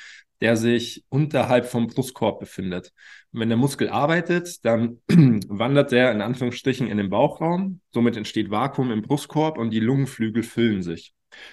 der 0.40 0.56
sich 0.56 1.04
unterhalb 1.08 1.66
vom 1.66 1.86
Brustkorb 1.86 2.40
befindet. 2.40 2.92
Wenn 3.38 3.50
der 3.50 3.58
Muskel 3.58 3.90
arbeitet, 3.90 4.64
dann 4.64 4.98
wandert 5.08 5.92
der 5.92 6.10
in 6.10 6.22
Anführungsstrichen 6.22 6.88
in 6.88 6.96
den 6.96 7.10
Bauchraum. 7.10 7.80
Somit 7.92 8.16
entsteht 8.16 8.50
Vakuum 8.50 8.90
im 8.90 9.02
Brustkorb 9.02 9.58
und 9.58 9.70
die 9.70 9.80
Lungenflügel 9.80 10.42
füllen 10.42 10.82
sich. 10.82 11.12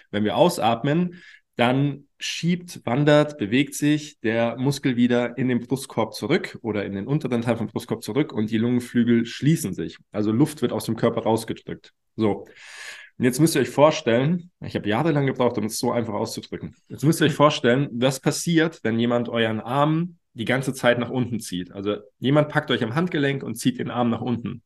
Wenn 0.10 0.24
wir 0.24 0.38
ausatmen, 0.38 1.22
dann 1.58 2.08
schiebt, 2.18 2.86
wandert, 2.86 3.38
bewegt 3.38 3.76
sich 3.76 4.18
der 4.22 4.58
Muskel 4.58 4.96
wieder 4.96 5.38
in 5.38 5.50
den 5.50 5.60
Brustkorb 5.60 6.14
zurück 6.14 6.58
oder 6.62 6.86
in 6.86 6.94
den 6.94 7.06
unteren 7.06 7.42
Teil 7.42 7.58
vom 7.58 7.68
Brustkorb 7.68 8.02
zurück 8.02 8.32
und 8.32 8.50
die 8.50 8.58
Lungenflügel 8.58 9.26
schließen 9.26 9.74
sich. 9.74 9.98
Also 10.14 10.32
Luft 10.32 10.62
wird 10.62 10.72
aus 10.72 10.86
dem 10.86 10.96
Körper 10.96 11.24
rausgedrückt. 11.24 11.92
So. 12.16 12.48
Und 13.18 13.26
jetzt 13.26 13.42
müsst 13.42 13.56
ihr 13.56 13.62
euch 13.62 13.70
vorstellen, 13.70 14.52
ich 14.62 14.76
habe 14.76 14.88
jahrelang 14.88 15.28
gebraucht, 15.28 15.58
um 15.58 15.66
es 15.66 15.78
so 15.78 15.92
einfach 15.92 16.14
auszudrücken. 16.14 16.76
Jetzt 16.88 17.04
müsst 17.04 17.22
ihr 17.22 17.28
euch 17.28 17.34
vorstellen, 17.34 17.90
was 17.92 18.22
passiert, 18.22 18.80
wenn 18.84 18.98
jemand 18.98 19.28
euren 19.28 19.60
Arm 19.60 20.18
die 20.34 20.46
ganze 20.46 20.74
Zeit 20.74 21.00
nach 21.00 21.10
unten 21.10 21.40
zieht. 21.40 21.72
Also 21.72 21.98
jemand 22.20 22.50
packt 22.50 22.72
euch 22.72 22.84
am 22.84 22.96
Handgelenk 22.96 23.44
und 23.44 23.56
zieht 23.56 23.80
den 23.80 23.92
Arm 23.92 24.10
nach 24.10 24.22
unten. 24.22 24.64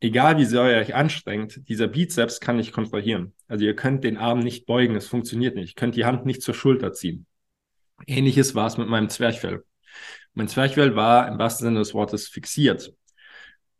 Egal 0.00 0.38
wie 0.38 0.44
sehr 0.44 0.70
ihr 0.70 0.78
euch 0.78 0.94
anstrengt, 0.94 1.68
dieser 1.68 1.86
Bizeps 1.86 2.40
kann 2.40 2.56
nicht 2.56 2.72
kontrahieren. 2.72 3.34
Also 3.48 3.64
ihr 3.64 3.76
könnt 3.76 4.04
den 4.04 4.16
Arm 4.16 4.40
nicht 4.40 4.66
beugen, 4.66 4.96
es 4.96 5.06
funktioniert 5.06 5.56
nicht. 5.56 5.70
Ihr 5.70 5.80
könnt 5.80 5.96
die 5.96 6.04
Hand 6.04 6.26
nicht 6.26 6.42
zur 6.42 6.54
Schulter 6.54 6.92
ziehen. 6.92 7.26
Ähnliches 8.06 8.54
war 8.54 8.66
es 8.66 8.76
mit 8.76 8.88
meinem 8.88 9.08
Zwerchfell. 9.08 9.64
Mein 10.34 10.48
Zwerchfell 10.48 10.96
war 10.96 11.28
im 11.28 11.38
wahrsten 11.38 11.66
Sinne 11.66 11.78
des 11.78 11.94
Wortes 11.94 12.28
fixiert. 12.28 12.92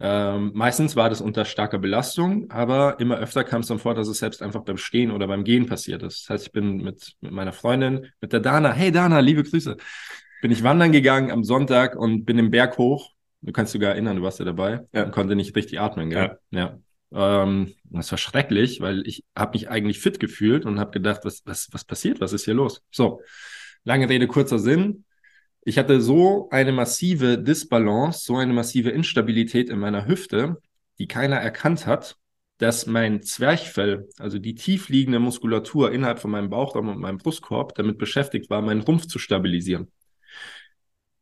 Ähm, 0.00 0.52
meistens 0.54 0.96
war 0.96 1.08
das 1.08 1.20
unter 1.20 1.44
starker 1.44 1.78
Belastung, 1.78 2.50
aber 2.50 2.98
immer 3.00 3.16
öfter 3.18 3.44
kam 3.44 3.60
es 3.60 3.68
dann 3.68 3.78
vor, 3.78 3.94
dass 3.94 4.08
es 4.08 4.18
selbst 4.18 4.42
einfach 4.42 4.62
beim 4.62 4.76
Stehen 4.76 5.10
oder 5.10 5.26
beim 5.28 5.44
Gehen 5.44 5.66
passiert 5.66 6.02
ist. 6.02 6.22
Das 6.22 6.30
heißt, 6.30 6.46
ich 6.46 6.52
bin 6.52 6.78
mit, 6.78 7.14
mit 7.20 7.32
meiner 7.32 7.52
Freundin, 7.52 8.06
mit 8.20 8.32
der 8.32 8.40
Dana, 8.40 8.72
hey 8.72 8.90
Dana, 8.90 9.20
liebe 9.20 9.44
Grüße, 9.44 9.76
bin 10.44 10.50
ich 10.50 10.62
wandern 10.62 10.92
gegangen 10.92 11.30
am 11.30 11.42
Sonntag 11.42 11.96
und 11.96 12.26
bin 12.26 12.38
im 12.38 12.50
Berg 12.50 12.76
hoch. 12.76 13.12
Du 13.40 13.50
kannst 13.50 13.72
sogar 13.72 13.92
erinnern, 13.92 14.18
du 14.18 14.22
warst 14.22 14.40
ja 14.40 14.44
dabei 14.44 14.86
ja. 14.92 15.04
und 15.04 15.10
konnte 15.10 15.36
nicht 15.36 15.56
richtig 15.56 15.80
atmen, 15.80 16.10
gell? 16.10 16.38
Ja. 16.50 16.78
ja. 17.10 17.42
Ähm, 17.44 17.72
das 17.84 18.10
war 18.10 18.18
schrecklich, 18.18 18.82
weil 18.82 19.06
ich 19.06 19.24
habe 19.34 19.52
mich 19.54 19.70
eigentlich 19.70 20.00
fit 20.00 20.20
gefühlt 20.20 20.66
und 20.66 20.78
habe 20.78 20.90
gedacht, 20.90 21.20
was, 21.24 21.40
was, 21.46 21.70
was 21.72 21.86
passiert? 21.86 22.20
Was 22.20 22.34
ist 22.34 22.44
hier 22.44 22.52
los? 22.52 22.82
So, 22.90 23.22
lange 23.84 24.06
Rede, 24.06 24.26
kurzer 24.26 24.58
Sinn. 24.58 25.06
Ich 25.64 25.78
hatte 25.78 26.02
so 26.02 26.50
eine 26.50 26.72
massive 26.72 27.38
Disbalance, 27.38 28.26
so 28.26 28.36
eine 28.36 28.52
massive 28.52 28.90
Instabilität 28.90 29.70
in 29.70 29.78
meiner 29.78 30.06
Hüfte, 30.06 30.58
die 30.98 31.08
keiner 31.08 31.36
erkannt 31.36 31.86
hat, 31.86 32.18
dass 32.58 32.86
mein 32.86 33.22
Zwerchfell, 33.22 34.10
also 34.18 34.38
die 34.38 34.56
tiefliegende 34.56 35.20
Muskulatur 35.20 35.90
innerhalb 35.90 36.18
von 36.18 36.32
meinem 36.32 36.50
Bauchraum 36.50 36.88
und 36.90 36.98
meinem 36.98 37.16
Brustkorb, 37.16 37.74
damit 37.76 37.96
beschäftigt 37.96 38.50
war, 38.50 38.60
meinen 38.60 38.82
Rumpf 38.82 39.06
zu 39.06 39.18
stabilisieren. 39.18 39.88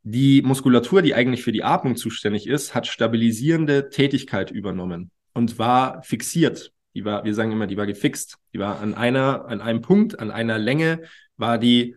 Die 0.04 0.42
Muskulatur, 0.42 1.02
die 1.02 1.14
eigentlich 1.14 1.42
für 1.42 1.52
die 1.52 1.62
Atmung 1.62 1.96
zuständig 1.96 2.46
ist, 2.46 2.74
hat 2.74 2.86
stabilisierende 2.86 3.88
Tätigkeit 3.88 4.50
übernommen 4.50 5.10
und 5.32 5.58
war 5.58 6.02
fixiert 6.02 6.72
Die 6.94 7.04
war, 7.04 7.24
wir 7.24 7.34
sagen 7.34 7.52
immer, 7.52 7.66
die 7.66 7.76
war 7.76 7.86
gefixt. 7.86 8.38
Die 8.52 8.58
war 8.58 8.80
an 8.80 8.94
einer, 8.94 9.46
an 9.46 9.60
einem 9.60 9.80
Punkt, 9.80 10.18
an 10.18 10.30
einer 10.30 10.58
Länge, 10.58 11.02
war 11.36 11.58
die 11.58 11.96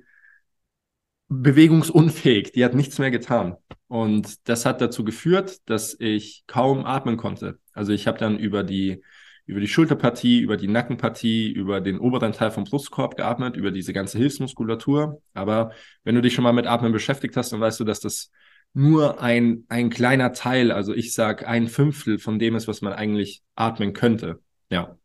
bewegungsunfähig. 1.30 2.52
Die 2.52 2.64
hat 2.64 2.76
nichts 2.76 3.00
mehr 3.00 3.12
getan. 3.12 3.56
Und 3.88 4.48
das 4.48 4.66
hat 4.66 4.82
dazu 4.82 5.04
geführt, 5.04 5.58
dass 5.66 5.96
ich 6.00 6.44
kaum 6.48 6.86
atmen 6.86 7.18
konnte. 7.18 7.60
Also 7.74 7.92
ich 7.92 8.08
habe 8.08 8.18
dann 8.18 8.38
über 8.38 8.64
die 8.64 9.02
über 9.46 9.60
die 9.60 9.68
Schulterpartie, 9.68 10.40
über 10.40 10.58
die 10.58 10.68
Nackenpartie, 10.68 11.52
über 11.52 11.82
den 11.82 12.00
oberen 12.00 12.32
Teil 12.32 12.52
vom 12.52 12.64
Brustkorb 12.64 13.16
geatmet, 13.16 13.56
über 13.56 13.72
diese 13.72 13.94
ganze 13.94 14.18
Hilfsmuskulatur. 14.18 15.22
Aber 15.34 15.72
wenn 16.04 16.16
du 16.16 16.22
dich 16.22 16.34
schon 16.34 16.44
mal 16.44 16.54
mit 16.54 16.66
Atmen 16.66 16.92
beschäftigt 16.92 17.38
hast, 17.38 17.54
dann 17.54 17.60
weißt 17.60 17.80
du, 17.80 17.84
dass 17.84 18.00
das 18.00 18.32
nur 18.74 19.22
ein, 19.22 19.64
ein 19.70 19.90
kleiner 19.90 20.34
Teil, 20.34 20.72
also 20.72 20.94
ich 20.94 21.14
sag 21.14 21.48
ein 21.48 21.68
Fünftel 21.68 22.20
von 22.20 22.40
dem 22.40 22.56
ist, 22.56 22.68
was 22.68 22.82
man 22.82 22.94
eigentlich 22.94 23.44
atmen 23.56 23.94
könnte. 23.94 24.40
Ja. 24.70 24.98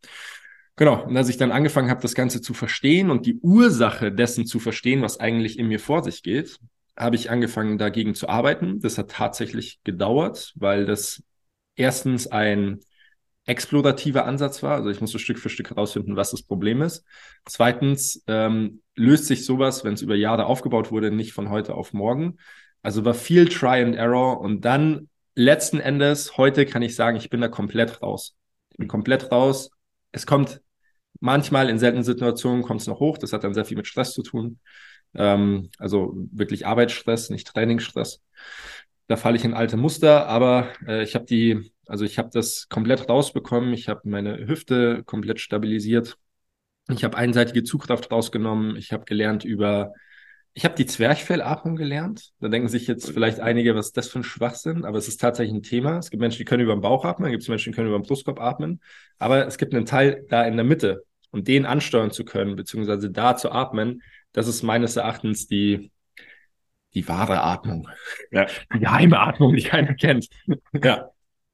Genau. 0.75 1.05
Und 1.05 1.15
als 1.15 1.29
ich 1.29 1.37
dann 1.37 1.51
angefangen 1.51 1.89
habe, 1.89 2.01
das 2.01 2.15
Ganze 2.15 2.41
zu 2.41 2.53
verstehen 2.53 3.11
und 3.11 3.25
die 3.25 3.39
Ursache 3.41 4.11
dessen 4.11 4.45
zu 4.45 4.59
verstehen, 4.59 5.01
was 5.01 5.19
eigentlich 5.19 5.59
in 5.59 5.67
mir 5.67 5.79
vor 5.79 6.03
sich 6.03 6.23
geht, 6.23 6.59
habe 6.97 7.15
ich 7.15 7.29
angefangen, 7.29 7.77
dagegen 7.77 8.15
zu 8.15 8.27
arbeiten. 8.27 8.79
Das 8.79 8.97
hat 8.97 9.11
tatsächlich 9.11 9.79
gedauert, 9.83 10.53
weil 10.55 10.85
das 10.85 11.23
erstens 11.75 12.27
ein 12.27 12.79
explorativer 13.45 14.25
Ansatz 14.25 14.61
war. 14.63 14.75
Also 14.75 14.89
ich 14.89 15.01
musste 15.01 15.19
Stück 15.19 15.39
für 15.39 15.49
Stück 15.49 15.71
herausfinden, 15.71 16.15
was 16.15 16.31
das 16.31 16.43
Problem 16.43 16.81
ist. 16.81 17.03
Zweitens 17.45 18.23
ähm, 18.27 18.81
löst 18.95 19.25
sich 19.25 19.45
sowas, 19.45 19.83
wenn 19.83 19.93
es 19.93 20.01
über 20.01 20.15
Jahre 20.15 20.45
aufgebaut 20.45 20.91
wurde, 20.91 21.11
nicht 21.11 21.33
von 21.33 21.49
heute 21.49 21.73
auf 21.73 21.93
morgen. 21.93 22.37
Also 22.81 23.03
war 23.05 23.13
viel 23.13 23.47
Try 23.47 23.81
and 23.83 23.95
Error 23.95 24.39
und 24.39 24.65
dann 24.65 25.09
letzten 25.35 25.79
Endes, 25.79 26.37
heute 26.37 26.65
kann 26.65 26.81
ich 26.81 26.95
sagen, 26.95 27.17
ich 27.17 27.29
bin 27.29 27.41
da 27.41 27.47
komplett 27.47 28.01
raus. 28.01 28.35
Ich 28.69 28.77
bin 28.77 28.87
komplett 28.87 29.31
raus. 29.31 29.71
Es 30.11 30.25
kommt 30.25 30.61
manchmal 31.19 31.69
in 31.69 31.79
seltenen 31.79 32.03
Situationen 32.03 32.63
kommt 32.63 32.81
es 32.81 32.87
noch 32.87 32.99
hoch. 32.99 33.17
Das 33.17 33.33
hat 33.33 33.43
dann 33.43 33.53
sehr 33.53 33.65
viel 33.65 33.77
mit 33.77 33.87
Stress 33.87 34.13
zu 34.13 34.23
tun. 34.23 34.59
Ähm, 35.13 35.69
also 35.77 36.13
wirklich 36.31 36.65
Arbeitsstress, 36.67 37.29
nicht 37.29 37.47
Trainingsstress. 37.47 38.21
Da 39.07 39.17
falle 39.17 39.37
ich 39.37 39.45
in 39.45 39.53
alte 39.53 39.77
Muster, 39.77 40.27
aber 40.27 40.69
äh, 40.87 41.03
ich 41.03 41.15
habe 41.15 41.25
die 41.25 41.71
also 41.91 42.05
ich 42.05 42.17
habe 42.17 42.29
das 42.31 42.69
komplett 42.69 43.09
rausbekommen. 43.09 43.73
Ich 43.73 43.89
habe 43.89 43.99
meine 44.05 44.47
Hüfte 44.47 45.03
komplett 45.03 45.41
stabilisiert. 45.41 46.17
Ich 46.89 47.03
habe 47.03 47.17
einseitige 47.17 47.63
Zugkraft 47.63 48.09
rausgenommen. 48.09 48.77
Ich 48.77 48.93
habe 48.93 49.03
gelernt 49.03 49.43
über, 49.43 49.91
ich 50.53 50.63
habe 50.63 50.73
die 50.73 50.85
Zwerchfellatmung 50.85 51.75
gelernt. 51.75 52.29
Da 52.39 52.47
denken 52.47 52.69
sich 52.69 52.87
jetzt 52.87 53.11
vielleicht 53.11 53.41
einige, 53.41 53.75
was 53.75 53.87
ist 53.87 53.97
das 53.97 54.07
für 54.07 54.19
ein 54.19 54.23
Schwachsinn, 54.23 54.85
aber 54.85 54.99
es 54.99 55.09
ist 55.09 55.19
tatsächlich 55.19 55.53
ein 55.53 55.63
Thema. 55.63 55.97
Es 55.97 56.09
gibt 56.09 56.21
Menschen, 56.21 56.37
die 56.37 56.45
können 56.45 56.63
über 56.63 56.73
den 56.73 56.81
Bauch 56.81 57.03
atmen, 57.03 57.27
es 57.27 57.33
gibt 57.33 57.49
Menschen, 57.49 57.73
die 57.73 57.75
können 57.75 57.89
über 57.89 57.99
den 57.99 58.07
Brustkorb 58.07 58.39
atmen, 58.39 58.79
aber 59.19 59.45
es 59.45 59.57
gibt 59.57 59.75
einen 59.75 59.85
Teil 59.85 60.25
da 60.29 60.45
in 60.45 60.55
der 60.55 60.63
Mitte 60.63 61.03
und 61.31 61.49
den 61.49 61.65
ansteuern 61.65 62.11
zu 62.11 62.23
können, 62.23 62.55
beziehungsweise 62.55 63.11
da 63.11 63.35
zu 63.35 63.51
atmen, 63.51 64.01
das 64.31 64.47
ist 64.47 64.63
meines 64.63 64.95
Erachtens 64.95 65.45
die, 65.45 65.91
die 66.93 67.05
wahre 67.09 67.41
Atmung. 67.41 67.89
Ja. 68.31 68.47
Die 68.73 68.79
geheime 68.79 69.19
Atmung, 69.19 69.57
die 69.57 69.63
keiner 69.63 69.93
kennt. 69.93 70.29
ja. 70.81 71.11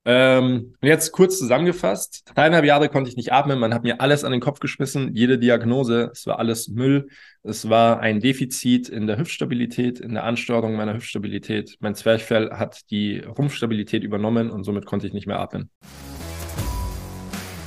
Ähm, 0.09 0.73
jetzt 0.81 1.11
kurz 1.11 1.37
zusammengefasst. 1.37 2.23
Dreieinhalb 2.33 2.63
Jahre 2.63 2.87
konnte 2.87 3.09
ich 3.09 3.17
nicht 3.17 3.33
atmen. 3.33 3.59
Man 3.59 3.73
hat 3.73 3.83
mir 3.83 3.99
alles 3.99 4.23
an 4.23 4.31
den 4.31 4.39
Kopf 4.39 4.61
geschmissen. 4.61 5.13
Jede 5.13 5.37
Diagnose. 5.37 6.11
Es 6.13 6.25
war 6.25 6.39
alles 6.39 6.69
Müll. 6.69 7.09
Es 7.43 7.69
war 7.69 7.99
ein 7.99 8.21
Defizit 8.21 8.87
in 8.87 9.05
der 9.05 9.17
Hüftstabilität, 9.17 9.99
in 9.99 10.13
der 10.13 10.23
Ansteuerung 10.23 10.77
meiner 10.77 10.93
Hüftstabilität. 10.93 11.75
Mein 11.81 11.93
Zwerchfell 11.93 12.51
hat 12.51 12.89
die 12.89 13.19
Rumpfstabilität 13.19 14.05
übernommen 14.05 14.49
und 14.49 14.63
somit 14.63 14.85
konnte 14.85 15.07
ich 15.07 15.13
nicht 15.13 15.27
mehr 15.27 15.41
atmen. 15.41 15.69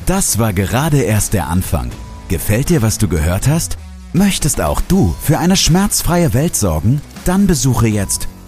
Das 0.07 0.39
war 0.39 0.55
gerade 0.55 1.03
erst 1.03 1.35
der 1.35 1.49
Anfang. 1.49 1.91
Gefällt 2.31 2.71
dir, 2.71 2.81
was 2.81 2.97
du 2.97 3.07
gehört 3.07 3.49
hast? 3.49 3.77
Möchtest 4.15 4.63
auch 4.63 4.81
du 4.81 5.15
für 5.21 5.39
eine 5.39 5.57
schmerzfreie 5.57 6.33
Welt 6.33 6.57
sorgen? 6.57 7.03
Dann 7.27 7.47
besuche 7.47 7.87
jetzt 7.87 8.29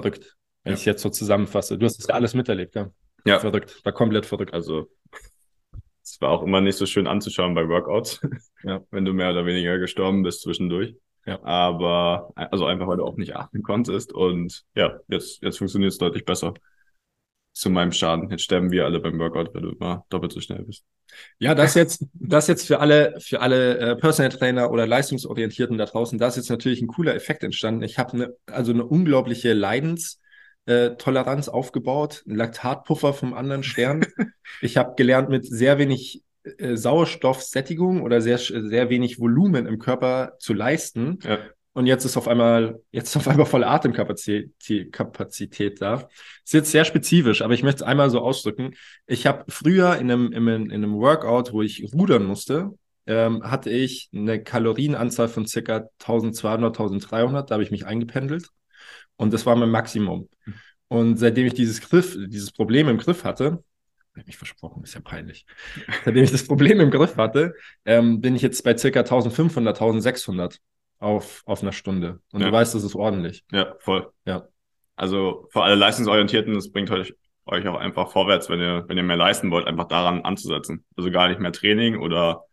Verrückt, 0.00 0.36
wenn 0.64 0.72
ja. 0.72 0.74
ich 0.74 0.80
es 0.80 0.84
jetzt 0.84 1.02
so 1.02 1.10
zusammenfasse. 1.10 1.78
Du 1.78 1.86
hast 1.86 1.98
das 1.98 2.08
alles 2.08 2.34
miterlebt, 2.34 2.74
ja? 2.74 2.90
Ja. 3.24 3.40
Verrückt, 3.40 3.84
war 3.84 3.92
komplett 3.92 4.26
verrückt. 4.26 4.54
Also, 4.54 4.88
es 6.02 6.20
war 6.20 6.30
auch 6.30 6.42
immer 6.42 6.60
nicht 6.60 6.76
so 6.76 6.86
schön 6.86 7.06
anzuschauen 7.06 7.54
bei 7.54 7.68
Workouts, 7.68 8.20
ja. 8.62 8.82
wenn 8.90 9.04
du 9.04 9.12
mehr 9.12 9.30
oder 9.30 9.44
weniger 9.44 9.78
gestorben 9.78 10.22
bist 10.22 10.42
zwischendurch. 10.42 10.94
Ja. 11.26 11.42
Aber, 11.42 12.32
also 12.34 12.64
einfach, 12.64 12.86
weil 12.86 12.96
du 12.96 13.04
auch 13.04 13.16
nicht 13.16 13.36
atmen 13.36 13.62
konntest. 13.62 14.12
Und 14.12 14.64
ja, 14.74 14.98
jetzt, 15.08 15.42
jetzt 15.42 15.58
funktioniert 15.58 15.92
es 15.92 15.98
deutlich 15.98 16.24
besser 16.24 16.54
zu 17.58 17.70
meinem 17.70 17.90
Schaden. 17.90 18.30
Jetzt 18.30 18.44
sterben 18.44 18.70
wir 18.70 18.84
alle 18.84 19.00
beim 19.00 19.18
Workout, 19.18 19.52
weil 19.52 19.62
du 19.62 19.70
immer 19.70 20.04
doppelt 20.10 20.32
so 20.32 20.40
schnell 20.40 20.62
bist. 20.62 20.84
Ja, 21.40 21.56
das 21.56 21.74
jetzt, 21.74 22.06
das 22.14 22.46
jetzt 22.46 22.68
für 22.68 22.78
alle, 22.78 23.16
für 23.18 23.40
alle 23.40 23.78
äh, 23.78 23.96
Personal 23.96 24.30
Trainer 24.30 24.70
oder 24.70 24.86
Leistungsorientierten 24.86 25.76
da 25.76 25.86
draußen, 25.86 26.18
da 26.18 26.28
ist 26.28 26.36
jetzt 26.36 26.50
natürlich 26.50 26.80
ein 26.80 26.86
cooler 26.86 27.16
Effekt 27.16 27.42
entstanden. 27.42 27.82
Ich 27.82 27.98
habe 27.98 28.12
eine, 28.12 28.34
also 28.46 28.72
eine 28.72 28.86
unglaubliche 28.86 29.54
Leidenstoleranz 29.54 31.48
aufgebaut, 31.48 32.22
ein 32.28 32.36
Laktatpuffer 32.36 33.12
vom 33.12 33.34
anderen 33.34 33.64
Stern. 33.64 34.06
ich 34.60 34.76
habe 34.76 34.94
gelernt, 34.96 35.28
mit 35.28 35.44
sehr 35.44 35.78
wenig 35.78 36.22
äh, 36.44 36.76
Sauerstoffsättigung 36.76 38.02
oder 38.02 38.20
sehr, 38.20 38.38
sehr 38.38 38.88
wenig 38.88 39.18
Volumen 39.18 39.66
im 39.66 39.80
Körper 39.80 40.34
zu 40.38 40.54
leisten. 40.54 41.18
Ja 41.24 41.38
und 41.78 41.86
jetzt 41.86 42.04
ist 42.04 42.16
auf 42.16 42.26
einmal, 42.26 42.82
jetzt 42.90 43.10
ist 43.10 43.16
auf 43.16 43.28
einmal 43.28 43.46
volle 43.46 43.68
Atemkapazität 43.68 44.92
Kapazität 44.92 45.80
da. 45.80 46.08
Ist 46.44 46.52
jetzt 46.52 46.72
sehr 46.72 46.84
spezifisch, 46.84 47.40
aber 47.40 47.54
ich 47.54 47.62
möchte 47.62 47.84
es 47.84 47.88
einmal 47.88 48.10
so 48.10 48.20
ausdrücken. 48.20 48.74
Ich 49.06 49.28
habe 49.28 49.44
früher 49.48 49.94
in 49.94 50.10
einem, 50.10 50.32
in, 50.32 50.48
einem, 50.48 50.64
in 50.70 50.72
einem 50.72 50.94
Workout, 50.94 51.52
wo 51.52 51.62
ich 51.62 51.88
rudern 51.94 52.24
musste, 52.24 52.72
ähm, 53.06 53.44
hatte 53.48 53.70
ich 53.70 54.10
eine 54.12 54.42
Kalorienanzahl 54.42 55.28
von 55.28 55.46
circa 55.46 55.88
1200, 56.00 56.76
1300, 56.76 57.48
da 57.48 57.54
habe 57.54 57.62
ich 57.62 57.70
mich 57.70 57.86
eingependelt 57.86 58.48
und 59.14 59.32
das 59.32 59.46
war 59.46 59.54
mein 59.54 59.70
Maximum. 59.70 60.28
Und 60.88 61.16
seitdem 61.18 61.46
ich 61.46 61.54
dieses 61.54 61.80
Griff, 61.80 62.16
dieses 62.28 62.50
Problem 62.50 62.88
im 62.88 62.98
Griff 62.98 63.22
hatte, 63.22 63.44
habe 63.44 64.22
ich 64.22 64.26
mich 64.26 64.36
versprochen, 64.36 64.82
ist 64.82 64.94
ja 64.94 65.00
peinlich. 65.00 65.46
Seitdem 66.04 66.24
ich 66.24 66.32
das 66.32 66.44
Problem 66.44 66.80
im 66.80 66.90
Griff 66.90 67.16
hatte, 67.16 67.54
ähm, 67.84 68.20
bin 68.20 68.34
ich 68.34 68.42
jetzt 68.42 68.64
bei 68.64 68.76
circa 68.76 69.00
1500, 69.00 69.76
1600 69.76 70.58
auf, 70.98 71.42
auf 71.46 71.62
einer 71.62 71.72
Stunde. 71.72 72.20
Und 72.32 72.40
ja. 72.40 72.48
du 72.48 72.52
weißt, 72.52 72.74
das 72.74 72.84
ist 72.84 72.94
ordentlich. 72.94 73.44
Ja, 73.50 73.74
voll. 73.78 74.10
Ja. 74.24 74.48
Also 74.96 75.48
für 75.50 75.62
alle 75.62 75.76
Leistungsorientierten, 75.76 76.54
das 76.54 76.72
bringt 76.72 76.90
euch, 76.90 77.14
euch 77.46 77.66
auch 77.68 77.78
einfach 77.78 78.10
vorwärts, 78.10 78.48
wenn 78.48 78.60
ihr, 78.60 78.84
wenn 78.88 78.96
ihr 78.96 79.02
mehr 79.02 79.16
leisten 79.16 79.50
wollt, 79.50 79.66
einfach 79.66 79.86
daran 79.86 80.22
anzusetzen. 80.22 80.84
Also 80.96 81.10
gar 81.10 81.28
nicht 81.28 81.40
mehr 81.40 81.52
Training 81.52 81.98
oder 81.98 82.44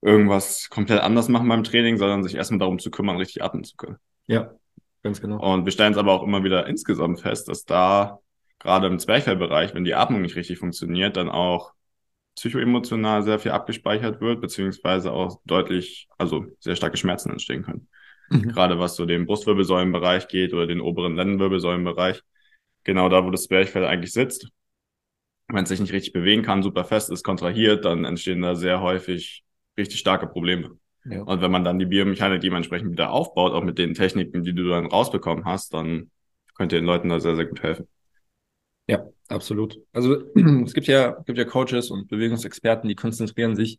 irgendwas 0.00 0.68
komplett 0.70 1.00
anders 1.00 1.28
machen 1.28 1.48
beim 1.48 1.64
Training, 1.64 1.96
sondern 1.96 2.22
sich 2.22 2.34
erstmal 2.34 2.60
darum 2.60 2.78
zu 2.78 2.90
kümmern, 2.90 3.16
richtig 3.16 3.42
atmen 3.42 3.64
zu 3.64 3.76
können. 3.76 3.96
Ja, 4.26 4.52
ganz 5.02 5.20
genau. 5.20 5.40
Und 5.40 5.64
wir 5.64 5.72
stellen 5.72 5.92
es 5.92 5.98
aber 5.98 6.12
auch 6.12 6.22
immer 6.22 6.44
wieder 6.44 6.66
insgesamt 6.66 7.20
fest, 7.20 7.48
dass 7.48 7.64
da 7.64 8.18
gerade 8.58 8.86
im 8.86 8.98
Zwerchfellbereich, 8.98 9.74
wenn 9.74 9.84
die 9.84 9.94
Atmung 9.94 10.22
nicht 10.22 10.36
richtig 10.36 10.58
funktioniert, 10.58 11.16
dann 11.16 11.28
auch 11.28 11.73
psychoemotional 12.34 13.22
sehr 13.22 13.38
viel 13.38 13.52
abgespeichert 13.52 14.20
wird, 14.20 14.40
beziehungsweise 14.40 15.12
auch 15.12 15.40
deutlich, 15.44 16.08
also 16.18 16.46
sehr 16.58 16.76
starke 16.76 16.96
Schmerzen 16.96 17.30
entstehen 17.30 17.62
können. 17.62 17.88
Mhm. 18.30 18.48
Gerade 18.48 18.78
was 18.78 18.96
so 18.96 19.06
den 19.06 19.26
Brustwirbelsäulenbereich 19.26 20.28
geht 20.28 20.52
oder 20.52 20.66
den 20.66 20.80
oberen 20.80 21.16
Lendenwirbelsäulenbereich. 21.16 22.22
Genau 22.84 23.08
da, 23.08 23.24
wo 23.24 23.30
das 23.30 23.44
Zwerchfell 23.44 23.86
eigentlich 23.86 24.12
sitzt. 24.12 24.48
Wenn 25.48 25.64
es 25.64 25.68
sich 25.68 25.80
nicht 25.80 25.92
richtig 25.92 26.12
bewegen 26.12 26.42
kann, 26.42 26.62
super 26.62 26.84
fest 26.84 27.10
ist, 27.10 27.22
kontrahiert, 27.22 27.84
dann 27.84 28.04
entstehen 28.04 28.42
da 28.42 28.54
sehr 28.54 28.80
häufig 28.80 29.44
richtig 29.76 29.98
starke 29.98 30.26
Probleme. 30.26 30.78
Ja. 31.04 31.22
Und 31.22 31.42
wenn 31.42 31.50
man 31.50 31.64
dann 31.64 31.78
die 31.78 31.86
Biomechanik 31.86 32.40
dementsprechend 32.40 32.90
wieder 32.92 33.10
aufbaut, 33.10 33.52
auch 33.52 33.62
mit 33.62 33.78
den 33.78 33.94
Techniken, 33.94 34.42
die 34.42 34.54
du 34.54 34.68
dann 34.68 34.86
rausbekommen 34.86 35.44
hast, 35.44 35.74
dann 35.74 36.10
könnt 36.54 36.72
ihr 36.72 36.80
den 36.80 36.86
Leuten 36.86 37.10
da 37.10 37.20
sehr, 37.20 37.36
sehr 37.36 37.46
gut 37.46 37.62
helfen. 37.62 37.86
Ja, 38.86 39.06
absolut. 39.28 39.78
Also 39.92 40.16
es 40.64 40.74
gibt 40.74 40.86
ja, 40.86 41.12
gibt 41.24 41.38
ja 41.38 41.44
Coaches 41.44 41.90
und 41.90 42.08
Bewegungsexperten, 42.08 42.88
die 42.88 42.94
konzentrieren 42.96 43.56
sich 43.56 43.78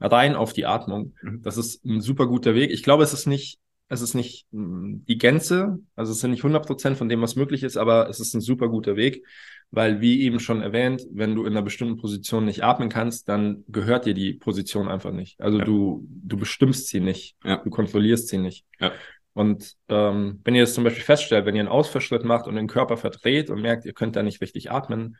rein 0.00 0.34
auf 0.34 0.52
die 0.52 0.66
Atmung. 0.66 1.14
Mhm. 1.22 1.42
Das 1.42 1.56
ist 1.56 1.84
ein 1.84 2.00
super 2.00 2.26
guter 2.26 2.54
Weg. 2.54 2.70
Ich 2.70 2.82
glaube, 2.82 3.02
es 3.04 3.12
ist 3.12 3.26
nicht, 3.26 3.58
es 3.88 4.00
ist 4.00 4.14
nicht 4.14 4.46
hm, 4.52 5.04
die 5.06 5.18
Gänze, 5.18 5.78
also 5.94 6.12
es 6.12 6.20
sind 6.20 6.30
nicht 6.32 6.42
100 6.42 6.66
Prozent 6.66 6.96
von 6.96 7.08
dem, 7.08 7.20
was 7.22 7.36
möglich 7.36 7.62
ist, 7.62 7.76
aber 7.76 8.08
es 8.08 8.18
ist 8.20 8.34
ein 8.34 8.40
super 8.40 8.68
guter 8.68 8.96
Weg. 8.96 9.24
weil 9.72 10.00
wie 10.00 10.22
eben 10.22 10.40
schon 10.40 10.62
erwähnt, 10.62 11.06
wenn 11.12 11.36
du 11.36 11.42
in 11.44 11.52
einer 11.52 11.62
bestimmten 11.62 11.96
Position 11.96 12.44
nicht 12.44 12.64
atmen 12.64 12.88
kannst, 12.88 13.28
dann 13.28 13.62
gehört 13.68 14.04
dir 14.04 14.14
die 14.14 14.32
Position 14.32 14.88
einfach 14.88 15.12
nicht. 15.12 15.40
Also 15.40 15.58
Ja. 15.60 15.64
du, 15.64 16.04
du 16.08 16.36
bestimmst 16.36 16.88
sie 16.88 16.98
nicht, 16.98 17.36
Ja. 17.44 17.58
du 17.58 17.70
kontrollierst 17.70 18.26
sie 18.26 18.38
nicht. 18.38 18.64
Ja. 18.80 18.90
Und 19.32 19.74
ähm, 19.88 20.40
wenn 20.44 20.54
ihr 20.54 20.62
das 20.62 20.74
zum 20.74 20.84
Beispiel 20.84 21.04
feststellt, 21.04 21.46
wenn 21.46 21.54
ihr 21.54 21.60
einen 21.60 21.68
Ausfallschritt 21.68 22.24
macht 22.24 22.46
und 22.46 22.56
den 22.56 22.66
Körper 22.66 22.96
verdreht 22.96 23.50
und 23.50 23.60
merkt, 23.60 23.84
ihr 23.84 23.92
könnt 23.92 24.16
da 24.16 24.22
nicht 24.22 24.40
richtig 24.40 24.70
atmen, 24.70 25.16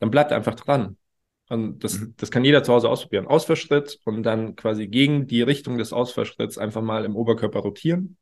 dann 0.00 0.10
bleibt 0.10 0.32
einfach 0.32 0.54
dran. 0.54 0.96
Und 1.48 1.84
das, 1.84 2.00
Mhm. 2.00 2.14
das 2.16 2.30
kann 2.30 2.44
jeder 2.44 2.62
zu 2.62 2.72
Hause 2.72 2.88
ausprobieren. 2.88 3.26
Ausfallschritt 3.26 3.98
und 4.04 4.22
dann 4.22 4.56
quasi 4.56 4.86
gegen 4.88 5.26
die 5.26 5.42
Richtung 5.42 5.78
des 5.78 5.92
Ausfallschritts 5.92 6.58
einfach 6.58 6.82
mal 6.82 7.04
im 7.04 7.16
Oberkörper 7.16 7.60
rotieren. 7.60 8.16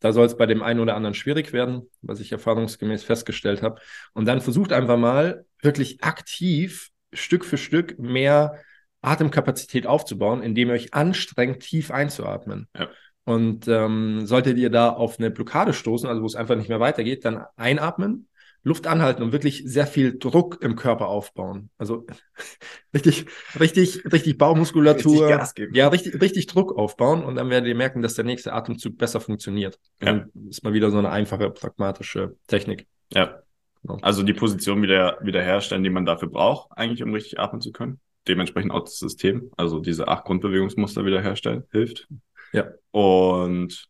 Da 0.00 0.12
soll 0.12 0.26
es 0.26 0.36
bei 0.36 0.46
dem 0.46 0.62
einen 0.62 0.80
oder 0.80 0.94
anderen 0.94 1.14
schwierig 1.14 1.52
werden, 1.52 1.90
was 2.02 2.20
ich 2.20 2.30
erfahrungsgemäß 2.30 3.02
festgestellt 3.02 3.62
habe. 3.62 3.80
Und 4.12 4.26
dann 4.26 4.40
versucht 4.40 4.72
einfach 4.72 4.96
mal 4.96 5.44
wirklich 5.60 6.04
aktiv 6.04 6.90
Stück 7.12 7.44
für 7.44 7.58
Stück 7.58 7.98
mehr 7.98 8.60
Atemkapazität 9.00 9.86
aufzubauen, 9.86 10.42
indem 10.42 10.68
ihr 10.68 10.74
euch 10.74 10.94
anstrengt, 10.94 11.60
tief 11.60 11.90
einzuatmen. 11.90 12.68
Ja. 12.76 12.88
Und 13.28 13.68
ähm, 13.68 14.24
solltet 14.24 14.56
ihr 14.56 14.70
da 14.70 14.88
auf 14.88 15.18
eine 15.18 15.30
Blockade 15.30 15.74
stoßen, 15.74 16.08
also 16.08 16.22
wo 16.22 16.26
es 16.26 16.34
einfach 16.34 16.56
nicht 16.56 16.70
mehr 16.70 16.80
weitergeht, 16.80 17.26
dann 17.26 17.44
einatmen, 17.56 18.26
Luft 18.62 18.86
anhalten 18.86 19.22
und 19.22 19.32
wirklich 19.32 19.64
sehr 19.66 19.86
viel 19.86 20.18
Druck 20.18 20.62
im 20.62 20.76
Körper 20.76 21.08
aufbauen. 21.08 21.68
Also 21.76 22.06
richtig, 22.94 23.26
richtig, 23.60 24.02
richtig 24.10 24.38
Bauchmuskulatur. 24.38 25.12
Richtig 25.12 25.28
Gas 25.28 25.54
geben. 25.54 25.74
Ja, 25.74 25.88
richtig, 25.88 26.18
richtig 26.22 26.46
Druck 26.46 26.74
aufbauen 26.74 27.22
und 27.22 27.34
dann 27.34 27.50
werdet 27.50 27.68
ihr 27.68 27.74
merken, 27.74 28.00
dass 28.00 28.14
der 28.14 28.24
nächste 28.24 28.54
Atemzug 28.54 28.96
besser 28.96 29.20
funktioniert. 29.20 29.78
Ja. 30.00 30.24
Ist 30.48 30.64
mal 30.64 30.72
wieder 30.72 30.90
so 30.90 30.96
eine 30.96 31.10
einfache, 31.10 31.50
pragmatische 31.50 32.34
Technik. 32.46 32.86
Ja. 33.12 33.42
Genau. 33.82 33.98
Also 34.00 34.22
die 34.22 34.32
Position 34.32 34.80
wieder, 34.80 35.18
wieder 35.20 35.42
herstellen, 35.42 35.84
die 35.84 35.90
man 35.90 36.06
dafür 36.06 36.30
braucht, 36.30 36.70
eigentlich, 36.70 37.02
um 37.02 37.12
richtig 37.12 37.38
atmen 37.38 37.60
zu 37.60 37.72
können. 37.72 38.00
Dementsprechend 38.26 38.72
auch 38.72 38.84
das 38.84 38.98
System, 38.98 39.50
also 39.58 39.80
diese 39.80 40.08
acht 40.08 40.24
Grundbewegungsmuster 40.24 41.04
wieder 41.04 41.20
herstellen, 41.20 41.64
hilft. 41.72 42.08
Ja. 42.52 42.66
Und 42.90 43.86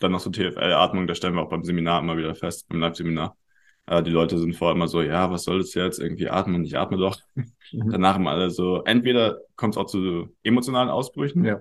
dann 0.00 0.12
noch 0.12 0.20
so 0.20 0.30
TFL-Atmung, 0.30 1.06
da 1.06 1.14
stellen 1.14 1.34
wir 1.34 1.42
auch 1.42 1.50
beim 1.50 1.62
Seminar 1.64 2.00
immer 2.00 2.16
wieder 2.16 2.34
fest, 2.34 2.66
beim 2.68 2.80
Live-Seminar. 2.80 3.36
Äh, 3.86 4.02
die 4.02 4.10
Leute 4.10 4.38
sind 4.38 4.54
vorher 4.56 4.74
immer 4.74 4.88
so, 4.88 5.02
ja, 5.02 5.30
was 5.30 5.44
soll 5.44 5.58
das 5.58 5.74
jetzt? 5.74 5.98
Irgendwie 6.00 6.28
atmen, 6.30 6.64
ich 6.64 6.76
atme 6.78 6.96
doch. 6.98 7.18
Mhm. 7.34 7.90
Danach 7.90 8.16
immer 8.16 8.30
alle 8.30 8.50
so, 8.50 8.82
entweder 8.84 9.38
kommt 9.56 9.74
es 9.74 9.78
auch 9.78 9.86
zu 9.86 10.28
emotionalen 10.42 10.88
Ausbrüchen 10.88 11.44
Ja. 11.44 11.60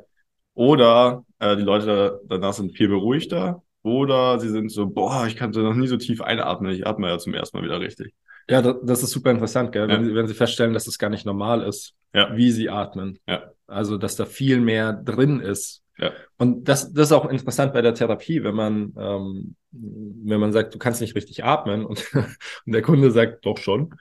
oder 0.53 1.23
äh, 1.39 1.55
die 1.55 1.63
Leute 1.63 2.19
danach 2.27 2.53
sind 2.53 2.75
viel 2.75 2.87
beruhigter 2.89 3.61
oder 3.83 4.39
sie 4.39 4.49
sind 4.49 4.71
so, 4.71 4.87
boah, 4.87 5.25
ich 5.27 5.35
kannte 5.35 5.61
noch 5.61 5.73
nie 5.75 5.87
so 5.87 5.97
tief 5.97 6.21
einatmen, 6.21 6.71
ich 6.71 6.85
atme 6.87 7.07
ja 7.09 7.17
zum 7.17 7.33
ersten 7.33 7.57
Mal 7.57 7.63
wieder 7.63 7.79
richtig. 7.79 8.13
Ja, 8.49 8.61
das, 8.61 8.75
das 8.83 9.03
ist 9.03 9.11
super 9.11 9.31
interessant, 9.31 9.71
gell? 9.71 9.87
Wenn, 9.87 10.01
Ja. 10.01 10.05
sie, 10.09 10.15
wenn 10.15 10.27
Sie 10.27 10.33
feststellen, 10.33 10.73
dass 10.73 10.87
es 10.87 10.97
gar 10.97 11.09
nicht 11.11 11.25
normal 11.25 11.61
ist, 11.63 11.93
Ja. 12.13 12.35
wie 12.35 12.49
Sie 12.51 12.69
atmen. 12.69 13.19
Ja. 13.27 13.43
Also, 13.67 13.97
dass 13.99 14.15
da 14.15 14.25
viel 14.25 14.59
mehr 14.59 14.91
drin 14.93 15.39
ist. 15.39 15.83
Ja. 15.99 16.13
Und 16.37 16.63
das, 16.69 16.93
das 16.93 17.07
ist 17.07 17.11
auch 17.11 17.29
interessant 17.29 17.73
bei 17.73 17.81
der 17.81 17.93
Therapie, 17.93 18.43
wenn 18.43 18.55
man, 18.55 18.93
ähm, 18.97 19.55
wenn 19.71 20.39
man 20.39 20.53
sagt, 20.53 20.73
du 20.73 20.77
kannst 20.79 21.01
nicht 21.01 21.15
richtig 21.15 21.43
atmen 21.43 21.85
und, 21.85 22.05
und 22.65 22.71
der 22.73 22.81
Kunde 22.81 23.11
sagt, 23.11 23.45
doch 23.45 23.57
schon. 23.57 23.93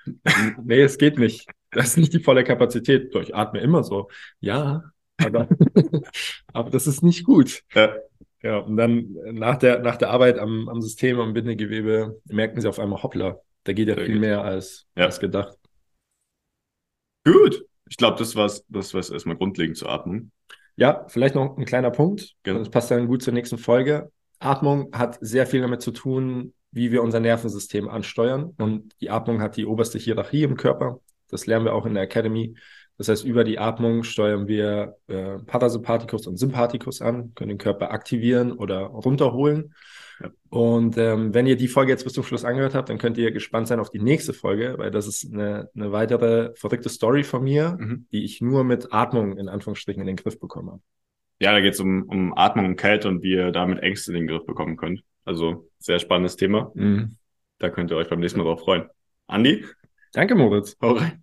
nee, 0.62 0.80
es 0.80 0.98
geht 0.98 1.18
nicht. 1.18 1.48
Das 1.70 1.88
ist 1.88 1.96
nicht 1.98 2.12
die 2.12 2.20
volle 2.20 2.44
Kapazität. 2.44 3.14
Doch, 3.14 3.20
ich 3.22 3.34
atme 3.34 3.60
immer 3.60 3.82
so. 3.82 4.08
Ja, 4.40 4.84
aber, 5.18 5.48
aber 6.52 6.70
das 6.70 6.86
ist 6.86 7.02
nicht 7.02 7.24
gut. 7.24 7.62
Ja. 7.74 7.94
Ja, 8.40 8.58
und 8.58 8.76
dann 8.76 9.16
nach 9.32 9.56
der, 9.56 9.80
nach 9.80 9.96
der 9.96 10.10
Arbeit 10.10 10.38
am, 10.38 10.68
am 10.68 10.80
System, 10.80 11.18
am 11.18 11.32
Bindegewebe, 11.34 12.20
merken 12.26 12.60
sie 12.60 12.68
auf 12.68 12.78
einmal, 12.78 13.02
hoppla, 13.02 13.40
da 13.64 13.72
geht 13.72 13.88
ja 13.88 13.96
Da 13.96 14.02
viel 14.04 14.12
geht- 14.12 14.20
mehr 14.20 14.42
als, 14.44 14.86
Ja. 14.96 15.06
als 15.06 15.18
gedacht. 15.18 15.58
Gut. 17.26 17.64
Ich 17.90 17.96
glaube, 17.96 18.18
das 18.18 18.36
war's, 18.36 18.64
das 18.68 18.94
war's 18.94 19.10
erstmal 19.10 19.36
grundlegend 19.36 19.76
zur 19.76 19.90
Atmung. 19.90 20.30
Ja, 20.78 21.04
vielleicht 21.08 21.34
noch 21.34 21.56
ein 21.58 21.64
kleiner 21.64 21.90
Punkt. 21.90 22.36
Genau. 22.44 22.60
Das 22.60 22.70
passt 22.70 22.90
dann 22.92 23.08
gut 23.08 23.22
zur 23.22 23.34
nächsten 23.34 23.58
Folge. 23.58 24.12
Atmung 24.38 24.90
hat 24.92 25.18
sehr 25.20 25.44
viel 25.44 25.60
damit 25.60 25.82
zu 25.82 25.90
tun, 25.90 26.54
wie 26.70 26.92
wir 26.92 27.02
unser 27.02 27.18
Nervensystem 27.18 27.88
ansteuern. 27.88 28.54
Und 28.58 28.94
die 29.00 29.10
Atmung 29.10 29.42
hat 29.42 29.56
die 29.56 29.66
oberste 29.66 29.98
Hierarchie 29.98 30.44
im 30.44 30.56
Körper. 30.56 31.00
Das 31.30 31.46
lernen 31.46 31.64
wir 31.64 31.74
auch 31.74 31.84
in 31.84 31.94
der 31.94 32.04
Academy. 32.04 32.54
Das 32.98 33.08
heißt, 33.08 33.24
über 33.24 33.44
die 33.44 33.58
Atmung 33.58 34.02
steuern 34.02 34.48
wir 34.48 34.96
äh, 35.06 35.38
Parasympathikus 35.38 36.26
und 36.26 36.36
Sympathikus 36.36 37.00
an, 37.00 37.32
können 37.34 37.50
den 37.50 37.58
Körper 37.58 37.92
aktivieren 37.92 38.52
oder 38.52 38.80
runterholen. 38.82 39.72
Ja. 40.20 40.30
Und 40.50 40.98
ähm, 40.98 41.32
wenn 41.32 41.46
ihr 41.46 41.54
die 41.56 41.68
Folge 41.68 41.92
jetzt 41.92 42.02
bis 42.02 42.12
zum 42.12 42.24
Schluss 42.24 42.44
angehört 42.44 42.74
habt, 42.74 42.88
dann 42.88 42.98
könnt 42.98 43.16
ihr 43.18 43.30
gespannt 43.30 43.68
sein 43.68 43.78
auf 43.78 43.90
die 43.90 44.00
nächste 44.00 44.32
Folge, 44.32 44.74
weil 44.78 44.90
das 44.90 45.06
ist 45.06 45.32
eine, 45.32 45.70
eine 45.76 45.92
weitere 45.92 46.50
verrückte 46.56 46.88
Story 46.88 47.22
von 47.22 47.44
mir, 47.44 47.76
Mhm. 47.78 48.06
die 48.10 48.24
ich 48.24 48.40
nur 48.40 48.64
mit 48.64 48.92
Atmung 48.92 49.38
in 49.38 49.48
Anführungsstrichen 49.48 50.00
in 50.00 50.08
den 50.08 50.16
Griff 50.16 50.40
bekommen 50.40 50.70
habe. 50.70 50.82
Ja, 51.40 51.52
da 51.52 51.60
geht's 51.60 51.78
um, 51.78 52.02
um 52.02 52.36
Atmung 52.36 52.64
und 52.66 52.74
Kälte 52.76 53.06
und 53.06 53.22
wie 53.22 53.34
ihr 53.34 53.52
damit 53.52 53.78
Ängste 53.80 54.10
in 54.10 54.16
den 54.18 54.26
Griff 54.26 54.44
bekommen 54.44 54.76
könnt. 54.76 55.04
Also 55.24 55.68
sehr 55.78 56.00
spannendes 56.00 56.34
Thema. 56.34 56.72
Da 57.58 57.70
könnt 57.70 57.92
ihr 57.92 57.96
euch 57.96 58.08
beim 58.08 58.18
nächsten 58.18 58.40
Mal 58.40 58.44
drauf 58.44 58.60
freuen. 58.62 58.88
Andi, 59.28 59.64
Danke, 60.14 60.34
Moritz. 60.34 60.76
hau 60.82 60.94
rein. 60.94 61.22